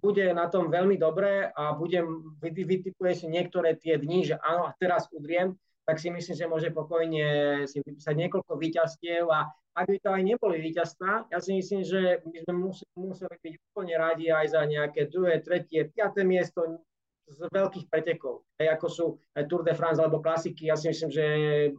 bude 0.00 0.24
na 0.32 0.48
tom 0.48 0.72
veľmi 0.72 0.96
dobre 0.96 1.52
a 1.52 1.76
budem, 1.76 2.32
vytipuje 2.40 3.12
si 3.12 3.28
niektoré 3.28 3.76
tie 3.76 4.00
dni, 4.00 4.24
že 4.24 4.40
áno, 4.40 4.66
a 4.66 4.74
teraz 4.80 5.06
udriem, 5.12 5.52
tak 5.84 6.00
si 6.00 6.08
myslím, 6.08 6.32
že 6.32 6.48
môže 6.48 6.68
pokojne 6.72 7.26
si 7.68 7.84
vypísať 7.84 8.14
niekoľko 8.16 8.52
výťastiev 8.56 9.28
a 9.28 9.52
ak 9.72 9.88
to 9.88 10.08
aj 10.12 10.22
neboli 10.22 10.60
víťazstvá, 10.60 11.32
ja 11.32 11.38
si 11.40 11.56
myslím, 11.56 11.80
že 11.80 12.20
by 12.24 12.38
sme 12.44 12.54
museli, 12.96 13.34
byť 13.40 13.54
úplne 13.72 13.94
radi 13.96 14.28
aj 14.28 14.46
za 14.52 14.62
nejaké 14.68 15.08
druhé, 15.08 15.40
tretie, 15.40 15.88
piaté 15.88 16.24
miesto 16.28 16.84
z 17.28 17.48
veľkých 17.48 17.88
pretekov, 17.88 18.44
aj 18.60 18.66
ako 18.76 18.86
sú 18.90 19.06
Tour 19.48 19.64
de 19.64 19.72
France 19.72 20.02
alebo 20.02 20.20
klasiky. 20.20 20.68
Ja 20.68 20.76
si 20.76 20.92
myslím, 20.92 21.08
že 21.08 21.24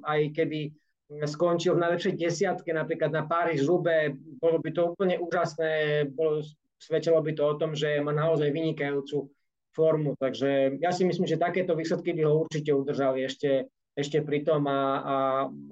aj 0.02 0.34
keby 0.34 0.74
skončil 1.30 1.78
v 1.78 1.84
najlepšej 1.84 2.18
desiatke, 2.18 2.74
napríklad 2.74 3.14
na 3.14 3.30
Paríž 3.30 3.62
Žube, 3.62 4.18
bolo 4.42 4.58
by 4.58 4.70
to 4.74 4.82
úplne 4.96 5.22
úžasné, 5.22 6.06
bolo, 6.10 6.42
svedčilo 6.82 7.22
by 7.22 7.32
to 7.38 7.44
o 7.46 7.58
tom, 7.60 7.78
že 7.78 8.02
má 8.02 8.10
naozaj 8.16 8.50
vynikajúcu 8.50 9.30
formu. 9.74 10.18
Takže 10.18 10.82
ja 10.82 10.90
si 10.90 11.06
myslím, 11.06 11.30
že 11.30 11.42
takéto 11.42 11.78
výsledky 11.78 12.14
by 12.18 12.22
ho 12.26 12.46
určite 12.48 12.74
udržali 12.74 13.26
ešte 13.26 13.70
ešte 13.94 14.26
pri 14.26 14.42
tom 14.42 14.66
a, 14.66 14.74
a, 14.74 15.16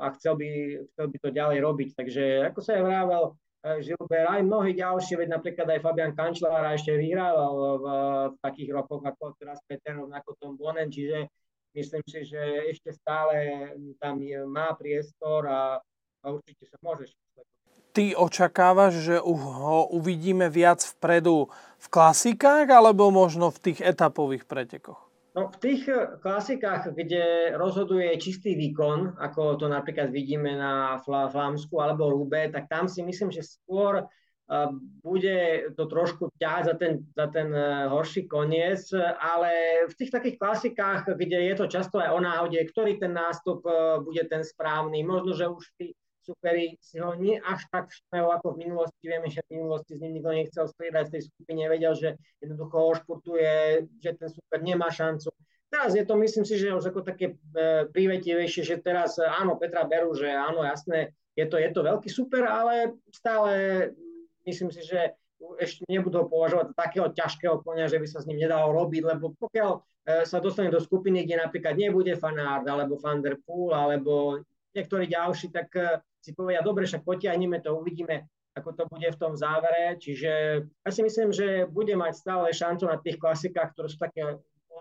a 0.01 0.05
chcel, 0.17 0.37
by, 0.37 0.49
chcel 0.93 1.07
by 1.09 1.17
to 1.17 1.29
ďalej 1.33 1.57
robiť. 1.61 1.89
Takže 1.97 2.23
ako 2.53 2.59
sa 2.61 2.77
je 2.77 2.85
vrával 2.85 3.23
Žilber, 3.61 4.25
eh, 4.25 4.33
aj 4.37 4.41
mnohí 4.41 4.73
ďalší, 4.73 5.21
veď 5.21 5.37
napríklad 5.37 5.69
aj 5.69 5.83
Fabian 5.85 6.13
Kančlára 6.17 6.73
ešte 6.73 6.97
vyhrával 6.97 7.53
v, 7.53 7.85
v 8.33 8.35
takých 8.41 8.69
rokoch 8.73 9.05
ako 9.05 9.37
teraz 9.37 9.61
Peter, 9.69 10.01
ako 10.01 10.33
Tom 10.41 10.53
Bonen, 10.57 10.89
čiže 10.89 11.29
myslím 11.77 12.01
si, 12.09 12.25
že 12.25 12.41
ešte 12.73 12.89
stále 12.89 13.69
tam 14.01 14.17
je, 14.17 14.41
má 14.49 14.73
priestor 14.73 15.45
a, 15.45 15.77
a 16.21 16.25
určite 16.33 16.65
sa 16.65 16.77
môže 16.81 17.13
Ty 17.91 18.15
očakávaš, 18.15 19.03
že 19.03 19.15
ho 19.19 19.83
uvidíme 19.91 20.47
viac 20.47 20.79
vpredu 20.95 21.51
v 21.75 21.87
klasikách 21.91 22.71
alebo 22.71 23.11
možno 23.11 23.51
v 23.51 23.61
tých 23.61 23.83
etapových 23.83 24.47
pretekoch? 24.47 25.10
No, 25.31 25.47
v 25.47 25.57
tých 25.63 25.87
eh, 25.87 26.19
klasikách, 26.19 26.91
kde 26.91 27.55
rozhoduje 27.55 28.19
čistý 28.19 28.59
výkon, 28.59 29.15
ako 29.15 29.55
to 29.55 29.71
napríklad 29.71 30.11
vidíme 30.11 30.51
na 30.59 30.99
Flámsku 31.03 31.79
alebo 31.79 32.11
Rube, 32.11 32.51
tak 32.51 32.67
tam 32.67 32.91
si 32.91 32.99
myslím, 32.99 33.31
že 33.31 33.47
skôr 33.47 34.03
uh, 34.03 34.69
bude 34.99 35.71
to 35.79 35.87
trošku 35.87 36.35
ťahať 36.35 36.63
za 36.67 36.75
ten, 36.75 36.91
za 37.15 37.31
ten 37.31 37.47
uh, 37.47 37.87
horší 37.87 38.27
koniec, 38.27 38.91
ale 39.23 39.83
v 39.87 39.93
tých 39.95 40.11
takých 40.11 40.35
klasikách, 40.35 41.15
kde 41.15 41.47
je 41.47 41.55
to 41.55 41.71
často 41.71 42.03
aj 42.03 42.11
o 42.11 42.19
náhode, 42.19 42.59
ktorý 42.67 42.99
ten 42.99 43.15
nástup 43.15 43.63
bude 44.03 44.27
ten 44.27 44.43
správny, 44.43 44.99
možno, 45.07 45.31
že 45.31 45.47
už 45.47 45.63
tí 45.79 45.95
superi 46.21 46.77
si 46.79 47.01
ho 47.01 47.13
nie 47.17 47.41
až 47.41 47.65
tak 47.73 47.89
všimnajú 47.89 48.27
ako 48.37 48.47
v 48.53 48.59
minulosti. 48.67 49.03
Vieme, 49.05 49.27
že 49.27 49.41
v 49.49 49.57
minulosti 49.57 49.97
s 49.97 50.01
ním 50.01 50.21
nikto 50.21 50.31
nechcel 50.31 50.65
striedať 50.69 51.05
v 51.09 51.13
tej 51.17 51.23
skupine, 51.27 51.63
vedel, 51.67 51.93
že 51.97 52.09
jednoducho 52.39 52.77
ošportuje, 52.97 53.53
že 53.99 54.09
ten 54.15 54.29
super 54.29 54.59
nemá 54.61 54.93
šancu. 54.93 55.33
Teraz 55.71 55.95
je 55.95 56.03
to, 56.03 56.19
myslím 56.19 56.43
si, 56.43 56.59
že 56.59 56.75
už 56.75 56.91
ako 56.91 56.99
také 56.99 57.39
e, 57.55 57.87
prívetivejšie, 57.87 58.67
že 58.67 58.83
teraz 58.83 59.15
e, 59.15 59.23
áno, 59.23 59.55
Petra 59.55 59.87
berú, 59.87 60.11
že 60.11 60.27
áno, 60.27 60.67
jasné, 60.67 61.15
je 61.39 61.47
to, 61.47 61.55
je 61.55 61.71
to 61.71 61.79
veľký 61.79 62.11
super, 62.11 62.43
ale 62.43 62.99
stále 63.07 63.51
myslím 64.43 64.67
si, 64.67 64.83
že 64.83 65.15
ešte 65.57 65.87
nebudú 65.89 66.27
považovať 66.27 66.75
takého 66.75 67.07
ťažkého 67.15 67.63
konia, 67.63 67.89
že 67.89 67.97
by 67.97 68.07
sa 68.07 68.19
s 68.19 68.27
ním 68.27 68.45
nedalo 68.45 68.75
robiť, 68.83 69.01
lebo 69.15 69.31
pokiaľ 69.39 69.71
e, 69.71 69.79
sa 70.27 70.43
dostane 70.43 70.69
do 70.69 70.83
skupiny, 70.83 71.23
kde 71.23 71.39
napríklad 71.39 71.79
nebude 71.79 72.19
Fanard, 72.19 72.67
alebo 72.67 72.99
Van 72.99 73.23
der 73.23 73.39
Poel, 73.39 73.71
alebo 73.71 74.43
niektorí 74.75 75.07
ďalší, 75.07 75.51
tak 75.51 75.67
si 76.21 76.31
povedia, 76.37 76.61
dobre, 76.61 76.85
však 76.85 77.03
potiahneme 77.03 77.59
to, 77.59 77.75
uvidíme, 77.75 78.29
ako 78.55 78.69
to 78.75 78.83
bude 78.91 79.07
v 79.07 79.19
tom 79.19 79.33
závere. 79.33 79.95
Čiže 79.97 80.31
ja 80.63 80.89
si 80.91 81.01
myslím, 81.01 81.31
že 81.31 81.65
bude 81.67 81.95
mať 81.95 82.13
stále 82.15 82.47
šancu 82.51 82.85
na 82.87 82.99
tých 82.99 83.17
klasikách, 83.17 83.73
ktoré 83.73 83.87
sú 83.87 83.97
také 83.97 84.21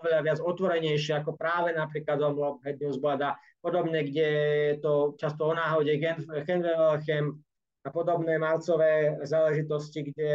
oveľa 0.01 0.19
viac 0.25 0.39
otvorenejšie 0.41 1.21
ako 1.21 1.37
práve 1.37 1.77
napríklad 1.77 2.17
Omlop, 2.17 2.65
Het 2.65 2.81
a 3.21 3.37
podobne, 3.61 4.01
kde 4.01 4.27
je 4.73 4.75
to 4.81 5.13
často 5.21 5.45
o 5.45 5.53
náhode, 5.53 5.93
Genvelchem 6.45 7.37
a 7.81 7.89
podobné 7.89 8.37
malcové 8.37 9.17
záležitosti, 9.25 10.05
kde 10.13 10.33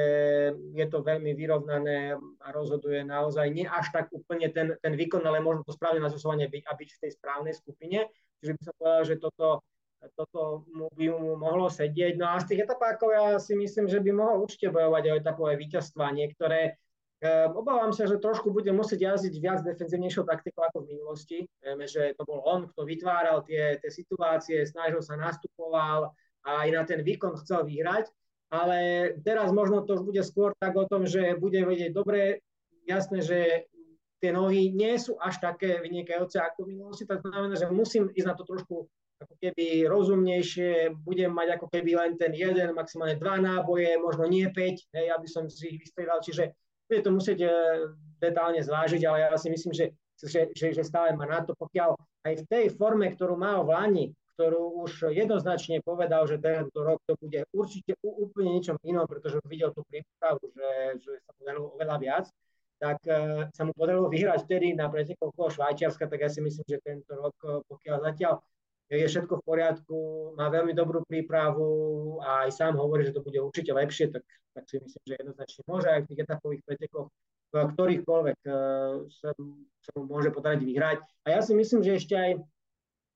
je 0.75 0.87
to 0.91 0.99
veľmi 0.99 1.31
vyrovnané 1.39 2.19
a 2.43 2.47
rozhoduje 2.51 3.07
naozaj 3.07 3.47
nie 3.55 3.63
až 3.63 3.95
tak 3.95 4.11
úplne 4.11 4.51
ten, 4.51 4.75
ten 4.83 4.95
výkon, 4.99 5.23
ale 5.23 5.39
možno 5.39 5.63
to 5.63 5.71
správne 5.71 6.03
nazosovanie 6.03 6.51
byť 6.51 6.63
a 6.67 6.73
byť 6.75 6.89
v 6.91 7.01
tej 7.07 7.11
správnej 7.15 7.55
skupine. 7.55 8.11
Čiže 8.43 8.53
by 8.59 8.63
som 8.67 8.75
povedal, 8.75 9.03
že 9.07 9.17
toto, 9.23 9.49
toto 10.19 10.41
by 10.99 11.07
mu 11.07 11.39
mohlo 11.39 11.71
sedieť. 11.71 12.19
No 12.19 12.35
a 12.35 12.43
z 12.43 12.51
tých 12.51 12.67
etapákov 12.67 13.15
ja 13.15 13.39
si 13.39 13.55
myslím, 13.55 13.87
že 13.87 14.03
by 14.03 14.11
mohol 14.11 14.43
určite 14.43 14.75
bojovať 14.75 15.05
o 15.07 15.17
etapové 15.23 15.55
víťazstva. 15.55 16.11
Niektoré 16.19 16.75
Ehm, 17.25 17.57
obávam 17.57 17.97
sa, 17.97 18.05
že 18.05 18.21
trošku 18.21 18.53
bude 18.53 18.69
musieť 18.77 19.09
jazdiť 19.09 19.35
viac 19.41 19.61
defenzívnejšou 19.65 20.29
taktikou 20.29 20.69
ako 20.69 20.85
v 20.85 20.91
minulosti. 20.93 21.39
Vieme, 21.65 21.89
že 21.89 22.13
to 22.13 22.29
bol 22.29 22.45
on, 22.45 22.69
kto 22.69 22.85
vytváral 22.85 23.41
tie, 23.41 23.81
tie 23.81 23.89
situácie, 23.89 24.69
snažil 24.69 25.01
sa, 25.01 25.17
nastupoval 25.17 26.13
aj 26.47 26.69
na 26.71 26.83
ten 26.87 27.03
výkon 27.03 27.35
chcel 27.43 27.67
vyhrať. 27.67 28.09
Ale 28.47 29.11
teraz 29.27 29.51
možno 29.51 29.83
to 29.83 29.99
už 29.99 30.03
bude 30.07 30.23
skôr 30.23 30.55
tak 30.63 30.79
o 30.79 30.87
tom, 30.87 31.03
že 31.03 31.35
bude 31.35 31.67
vedieť 31.67 31.91
dobre, 31.91 32.47
jasné, 32.87 33.19
že 33.19 33.67
tie 34.23 34.31
nohy 34.31 34.71
nie 34.71 34.95
sú 34.97 35.19
až 35.19 35.43
také 35.43 35.83
vynikajúce 35.83 36.39
ako 36.39 36.65
v 36.65 36.79
minulosti, 36.79 37.05
tak 37.05 37.27
znamená, 37.27 37.59
že 37.59 37.67
musím 37.69 38.07
ísť 38.15 38.29
na 38.31 38.39
to 38.39 38.47
trošku 38.47 38.87
ako 39.17 39.35
keby 39.41 39.89
rozumnejšie, 39.89 40.93
budem 41.03 41.33
mať 41.33 41.57
ako 41.57 41.67
keby 41.73 41.97
len 41.97 42.13
ten 42.21 42.37
jeden, 42.37 42.77
maximálne 42.77 43.17
dva 43.17 43.41
náboje, 43.41 43.97
možno 43.97 44.29
nie 44.29 44.45
5, 44.45 44.93
hej, 44.93 45.07
aby 45.09 45.27
som 45.27 45.49
si 45.49 45.73
ich 45.73 45.81
vystriedal, 45.81 46.21
čiže 46.21 46.53
bude 46.87 47.01
to 47.01 47.11
musieť 47.11 47.39
e, 47.43 47.51
detálne 48.21 48.61
zvážiť, 48.61 49.03
ale 49.09 49.25
ja 49.25 49.37
si 49.41 49.49
myslím, 49.49 49.73
že, 49.73 49.97
že, 50.21 50.53
že, 50.53 50.67
že 50.77 50.83
stále 50.85 51.17
má 51.17 51.25
na 51.25 51.41
to, 51.43 51.57
pokiaľ 51.57 51.97
aj 52.29 52.35
v 52.45 52.47
tej 52.47 52.65
forme, 52.77 53.09
ktorú 53.09 53.41
má 53.41 53.57
v 53.65 53.73
Lani, 53.73 54.07
ktorú 54.37 54.85
už 54.85 55.17
jednoznačne 55.17 55.81
povedal, 55.81 56.29
že 56.29 56.37
tento 56.37 56.85
rok 56.85 57.01
to 57.09 57.17
bude 57.17 57.41
určite 57.57 57.97
úplne 58.05 58.61
niečom 58.61 58.77
inom, 58.85 59.09
pretože 59.09 59.41
videl 59.49 59.73
tú 59.73 59.81
prípravu, 59.89 60.53
že, 60.53 61.01
že 61.01 61.13
sa 61.25 61.33
podarilo 61.41 61.73
oveľa 61.73 61.97
viac, 61.97 62.25
tak 62.77 63.01
uh, 63.09 63.49
sa 63.57 63.65
mu 63.65 63.73
podarilo 63.73 64.13
vyhrať 64.13 64.45
vtedy 64.45 64.77
na 64.77 64.93
pretekoch 64.93 65.33
Švajčiarska, 65.33 66.05
tak 66.13 66.21
ja 66.21 66.29
si 66.29 66.45
myslím, 66.45 66.69
že 66.69 66.85
tento 66.85 67.09
rok, 67.17 67.33
e, 67.41 67.65
pokiaľ 67.65 67.97
zatiaľ 68.13 68.45
je 68.93 69.09
všetko 69.09 69.41
v 69.41 69.47
poriadku, 69.49 69.97
má 70.37 70.53
veľmi 70.53 70.77
dobrú 70.77 71.01
prípravu 71.09 72.21
a 72.21 72.45
aj 72.45 72.53
sám 72.53 72.77
hovorí, 72.77 73.09
že 73.09 73.17
to 73.17 73.25
bude 73.25 73.41
určite 73.41 73.73
lepšie, 73.73 74.13
tak, 74.13 74.23
tak 74.53 74.69
si 74.69 74.77
myslím, 74.77 75.03
že 75.09 75.15
jednoznačne 75.17 75.63
môže 75.65 75.89
aj 75.89 76.01
v 76.05 76.09
tých 76.13 76.21
etapových 76.29 76.63
pretekoch 76.69 77.09
ktorýchkoľvek 77.55 78.39
eh, 78.45 78.55
sa, 79.09 79.31
sa 79.81 79.91
mu 79.97 80.05
môže 80.05 80.29
podariť 80.35 80.63
vyhrať. 80.67 80.99
A 81.25 81.27
ja 81.39 81.41
si 81.41 81.57
myslím, 81.57 81.81
že 81.81 81.97
ešte 81.97 82.15
aj 82.19 82.31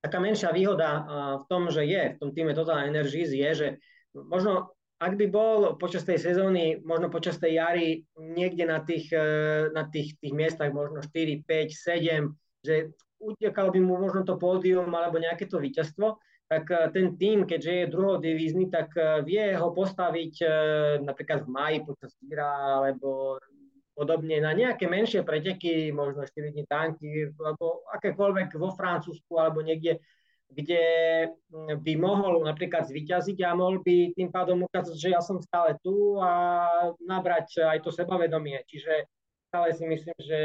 taká 0.00 0.18
menšia 0.18 0.50
výhoda 0.52 1.04
v 1.40 1.44
tom, 1.48 1.68
že 1.68 1.84
je 1.84 2.16
v 2.16 2.18
tom 2.18 2.30
týme 2.32 2.56
Total 2.56 2.88
Energies, 2.88 3.32
je, 3.32 3.50
že 3.52 3.68
možno 4.16 4.72
ak 5.00 5.16
by 5.16 5.26
bol 5.32 5.80
počas 5.80 6.04
tej 6.04 6.20
sezóny, 6.20 6.84
možno 6.84 7.08
počas 7.08 7.40
tej 7.40 7.56
jary 7.56 8.04
niekde 8.20 8.68
na 8.68 8.84
tých, 8.84 9.08
eh, 9.16 9.72
na 9.72 9.88
tých, 9.88 10.20
tých 10.20 10.34
miestach, 10.36 10.76
možno 10.76 11.00
4, 11.00 11.40
5, 11.48 11.72
7, 11.72 12.36
že 12.60 12.92
utekal 13.16 13.72
by 13.72 13.80
mu 13.80 13.96
možno 13.96 14.28
to 14.28 14.36
pódium 14.36 14.92
alebo 14.92 15.16
nejaké 15.16 15.48
to 15.48 15.56
víťazstvo, 15.56 16.20
tak 16.52 16.68
eh, 16.68 16.92
ten 16.92 17.16
tým, 17.16 17.48
keďže 17.48 17.72
je 17.72 17.92
druhodivízny, 17.96 18.68
tak 18.68 18.92
eh, 19.00 19.24
vie 19.24 19.56
ho 19.56 19.72
postaviť 19.72 20.44
napríklad 21.00 21.48
v 21.48 21.48
maji 21.48 21.78
počas 21.80 22.12
Ira 22.20 22.84
alebo 22.84 23.40
podobne 23.94 24.40
na 24.40 24.56
nejaké 24.56 24.86
menšie 24.86 25.26
preteky, 25.26 25.90
možno 25.92 26.24
4 26.24 26.54
dní 26.54 26.64
tanky, 26.64 27.30
alebo 27.36 27.84
akékoľvek 27.92 28.56
vo 28.56 28.72
Francúzsku 28.72 29.36
alebo 29.36 29.60
niekde, 29.60 30.00
kde 30.50 30.82
hm, 31.30 31.78
by 31.82 31.92
mohol 31.98 32.42
napríklad 32.42 32.86
zvyťaziť 32.86 33.38
a 33.46 33.54
mohol 33.54 33.82
by 33.82 34.14
tým 34.14 34.30
pádom 34.34 34.66
ukázať, 34.66 34.96
že 34.98 35.08
ja 35.14 35.20
som 35.22 35.38
stále 35.38 35.78
tu 35.82 36.18
a 36.18 36.32
nabrať 37.02 37.62
aj 37.62 37.78
to 37.84 37.90
sebavedomie. 37.94 38.58
Čiže 38.66 39.06
stále 39.50 39.74
si 39.74 39.84
myslím, 39.86 40.16
že 40.18 40.40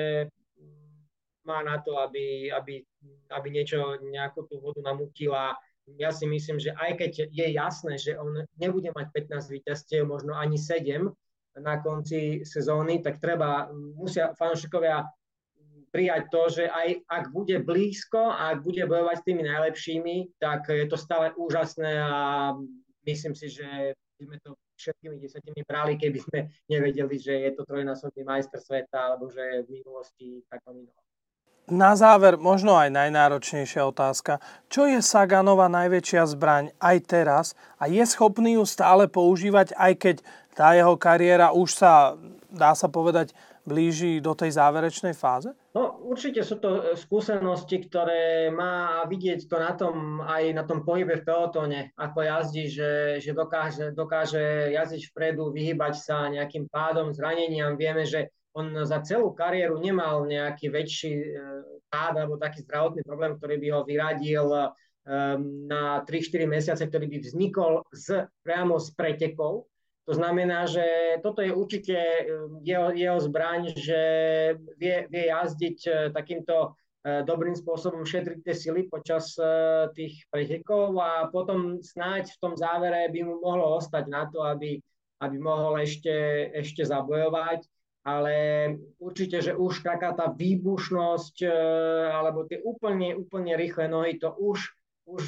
má 1.45 1.61
na 1.61 1.77
to, 1.77 2.01
aby, 2.01 2.49
aby, 2.49 2.81
aby 3.29 3.47
niečo, 3.53 4.01
nejakú 4.01 4.49
tú 4.49 4.57
vodu 4.57 4.81
namútila. 4.81 5.53
Ja 6.01 6.09
si 6.09 6.25
myslím, 6.25 6.57
že 6.57 6.73
aj 6.73 6.97
keď 6.97 7.11
je 7.29 7.47
jasné, 7.53 8.01
že 8.01 8.17
on 8.17 8.49
nebude 8.57 8.89
mať 8.89 9.13
15 9.13 9.53
víťazstiev, 9.53 10.09
možno 10.09 10.33
ani 10.33 10.57
7 10.57 11.13
na 11.59 11.79
konci 11.79 12.43
sezóny, 12.43 12.99
tak 12.99 13.19
treba, 13.19 13.71
musia 13.71 14.35
fanúšikovia 14.35 15.07
prijať 15.95 16.23
to, 16.27 16.41
že 16.51 16.63
aj 16.67 16.87
ak 17.07 17.23
bude 17.31 17.55
blízko 17.63 18.19
a 18.27 18.51
ak 18.51 18.67
bude 18.67 18.83
bojovať 18.83 19.15
s 19.15 19.25
tými 19.31 19.43
najlepšími, 19.47 20.15
tak 20.35 20.67
je 20.67 20.83
to 20.91 20.99
stále 20.99 21.31
úžasné 21.39 22.03
a 22.03 22.51
myslím 23.07 23.31
si, 23.31 23.47
že 23.47 23.95
by 24.19 24.23
sme 24.27 24.37
to 24.43 24.51
všetkými 24.75 25.15
desetimi 25.23 25.63
brali, 25.63 25.95
keby 25.95 26.19
sme 26.19 26.39
nevedeli, 26.67 27.15
že 27.15 27.47
je 27.47 27.51
to 27.55 27.63
trojnásobný 27.63 28.27
majster 28.27 28.59
sveta, 28.59 29.15
alebo 29.15 29.31
že 29.31 29.63
v 29.63 29.79
minulosti 29.79 30.43
tak 30.51 30.59
minul. 30.67 30.91
Na 31.65 31.97
záver 31.97 32.37
možno 32.37 32.77
aj 32.77 32.93
najnáročnejšia 32.93 33.89
otázka. 33.89 34.37
Čo 34.69 34.85
je 34.85 35.01
Saganova 35.01 35.65
najväčšia 35.65 36.21
zbraň 36.29 36.69
aj 36.77 36.97
teraz 37.09 37.45
a 37.81 37.89
je 37.89 38.05
schopný 38.05 38.61
ju 38.61 38.69
stále 38.69 39.09
používať, 39.09 39.73
aj 39.73 39.93
keď 39.97 40.15
tá 40.53 40.77
jeho 40.77 40.93
kariéra 40.93 41.49
už 41.57 41.73
sa, 41.73 42.13
dá 42.53 42.77
sa 42.77 42.85
povedať, 42.85 43.33
blíži 43.65 44.21
do 44.21 44.37
tej 44.37 44.53
záverečnej 44.61 45.17
fáze? 45.17 45.49
No, 45.73 45.97
určite 46.05 46.45
sú 46.45 46.61
to 46.61 46.93
e, 46.93 46.93
skúsenosti, 46.93 47.81
ktoré 47.89 48.53
má 48.53 49.03
vidieť 49.09 49.49
to 49.49 49.57
na 49.57 49.73
tom, 49.73 50.21
aj 50.21 50.53
na 50.53 50.63
tom 50.63 50.85
pohybe 50.85 51.17
v 51.19 51.25
pelotóne, 51.25 51.91
ako 51.97 52.23
jazdí, 52.23 52.69
že, 52.69 53.17
že 53.19 53.33
dokáže, 53.33 53.91
dokáže 53.91 54.71
jazdiť 54.71 55.09
vpredu, 55.11 55.49
vyhybať 55.49 55.93
sa 55.97 56.29
nejakým 56.29 56.69
pádom, 56.69 57.11
zraneniam. 57.11 57.73
Vieme, 57.73 58.05
že 58.05 58.29
on 58.55 58.71
za 58.87 59.03
celú 59.03 59.35
kariéru 59.35 59.75
nemal 59.83 60.23
nejaký 60.23 60.71
väčší 60.71 61.11
e, 61.11 61.27
pád 61.91 62.23
alebo 62.23 62.39
taký 62.39 62.63
zdravotný 62.63 63.03
problém, 63.03 63.35
ktorý 63.35 63.55
by 63.59 63.67
ho 63.75 63.81
vyradil 63.83 64.47
e, 64.47 64.63
na 65.67 65.99
3-4 66.07 66.47
mesiace, 66.47 66.83
ktorý 66.87 67.05
by 67.11 67.17
vznikol 67.19 67.83
z, 67.91 68.31
priamo 68.47 68.79
z 68.79 68.95
pretekov. 68.95 69.67
To 70.05 70.13
znamená, 70.15 70.69
že 70.71 71.19
toto 71.19 71.43
je 71.43 71.51
určite 71.51 71.99
e, 71.99 72.23
jeho, 72.63 72.95
jeho 72.95 73.19
zbraň, 73.19 73.75
že 73.75 74.01
vie, 74.79 75.03
vie 75.11 75.23
jazdiť 75.27 76.11
takýmto 76.15 76.79
dobrým 77.05 77.53
spôsobom 77.53 78.01
šetriť 78.01 78.41
tie 78.41 78.55
sily 78.57 78.89
počas 78.89 79.37
tých 79.93 80.25
pretekov 80.33 80.97
a 80.97 81.29
potom 81.29 81.77
snáď 81.77 82.33
v 82.33 82.41
tom 82.41 82.57
závere 82.57 83.13
by 83.13 83.21
mu 83.21 83.37
mohlo 83.45 83.77
ostať 83.77 84.09
na 84.09 84.25
to, 84.25 84.41
aby, 84.41 84.81
aby 85.21 85.37
mohol 85.37 85.77
ešte, 85.77 86.49
ešte 86.49 86.81
zabojovať 86.81 87.61
ale 88.05 88.35
určite, 89.01 89.41
že 89.41 89.57
už 89.57 89.81
taká 89.81 90.13
tá 90.13 90.29
výbušnosť 90.29 91.41
e, 91.41 91.49
alebo 92.13 92.45
tie 92.45 92.61
úplne, 92.61 93.17
úplne 93.17 93.57
rýchle 93.57 93.89
nohy, 93.89 94.21
to 94.21 94.29
už, 94.29 94.61
už 95.09 95.23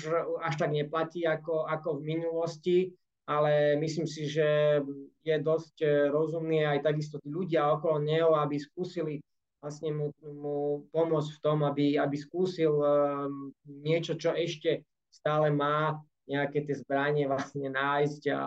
až 0.45 0.53
tak 0.61 0.69
neplatí 0.69 1.25
ako, 1.25 1.65
ako 1.65 1.97
v 1.97 2.13
minulosti, 2.13 2.77
ale 3.25 3.75
myslím 3.81 4.05
si, 4.05 4.29
že 4.29 4.79
je 5.25 5.35
dosť 5.41 5.75
e, 5.81 5.89
rozumný 6.13 6.69
aj 6.69 6.85
takisto 6.85 7.17
tí 7.17 7.33
ľudia 7.33 7.65
okolo 7.73 7.97
neho, 7.97 8.37
aby 8.37 8.61
skúsili 8.61 9.25
vlastne 9.57 9.89
mu, 9.97 10.13
mu 10.21 10.85
pomôcť 10.93 11.29
v 11.33 11.41
tom, 11.41 11.65
aby, 11.65 11.97
aby 11.97 12.13
skúsil 12.13 12.77
um, 12.77 13.49
niečo, 13.65 14.13
čo 14.13 14.37
ešte 14.37 14.85
stále 15.09 15.49
má, 15.49 15.97
nejaké 16.29 16.61
tie 16.61 16.75
zbranie 16.77 17.25
vlastne 17.25 17.71
nájsť 17.73 18.21
a 18.35 18.43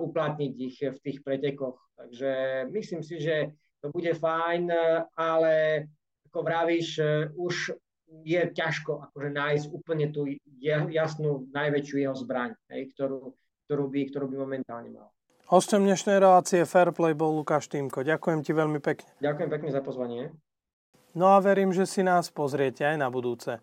uplatniť 0.00 0.52
ich 0.56 0.78
v 0.80 0.98
tých 1.04 1.18
pretekoch. 1.20 1.76
Takže 1.98 2.32
myslím 2.72 3.02
si, 3.04 3.20
že 3.20 3.52
to 3.84 3.92
bude 3.92 4.16
fajn, 4.16 4.72
ale 5.12 5.84
ako 6.32 6.40
vravíš, 6.40 6.88
e, 7.04 7.28
už 7.36 7.76
je 8.24 8.40
ťažko 8.40 9.12
akože 9.12 9.28
nájsť 9.28 9.66
úplne 9.76 10.08
tú 10.08 10.24
jasnú 10.88 11.44
najväčšiu 11.52 11.96
jeho 12.00 12.16
zbraň, 12.16 12.56
hej, 12.72 12.88
ktorú, 12.96 13.36
ktorú, 13.68 13.84
by, 13.92 14.00
ktorú 14.08 14.26
by 14.32 14.36
momentálne 14.40 14.88
mal. 14.88 15.12
Hostom 15.52 15.84
dnešnej 15.84 16.16
relácie 16.16 16.64
Fairplay 16.64 17.12
bol 17.12 17.36
Lukáš 17.36 17.68
Týmko. 17.68 18.00
Ďakujem 18.00 18.40
ti 18.40 18.56
veľmi 18.56 18.80
pekne. 18.80 19.12
Ďakujem 19.20 19.48
pekne 19.52 19.70
za 19.76 19.84
pozvanie. 19.84 20.32
No 21.12 21.36
a 21.36 21.38
verím, 21.44 21.76
že 21.76 21.84
si 21.84 22.00
nás 22.00 22.32
pozriete 22.32 22.88
aj 22.88 22.96
na 22.96 23.12
budúce. 23.12 23.60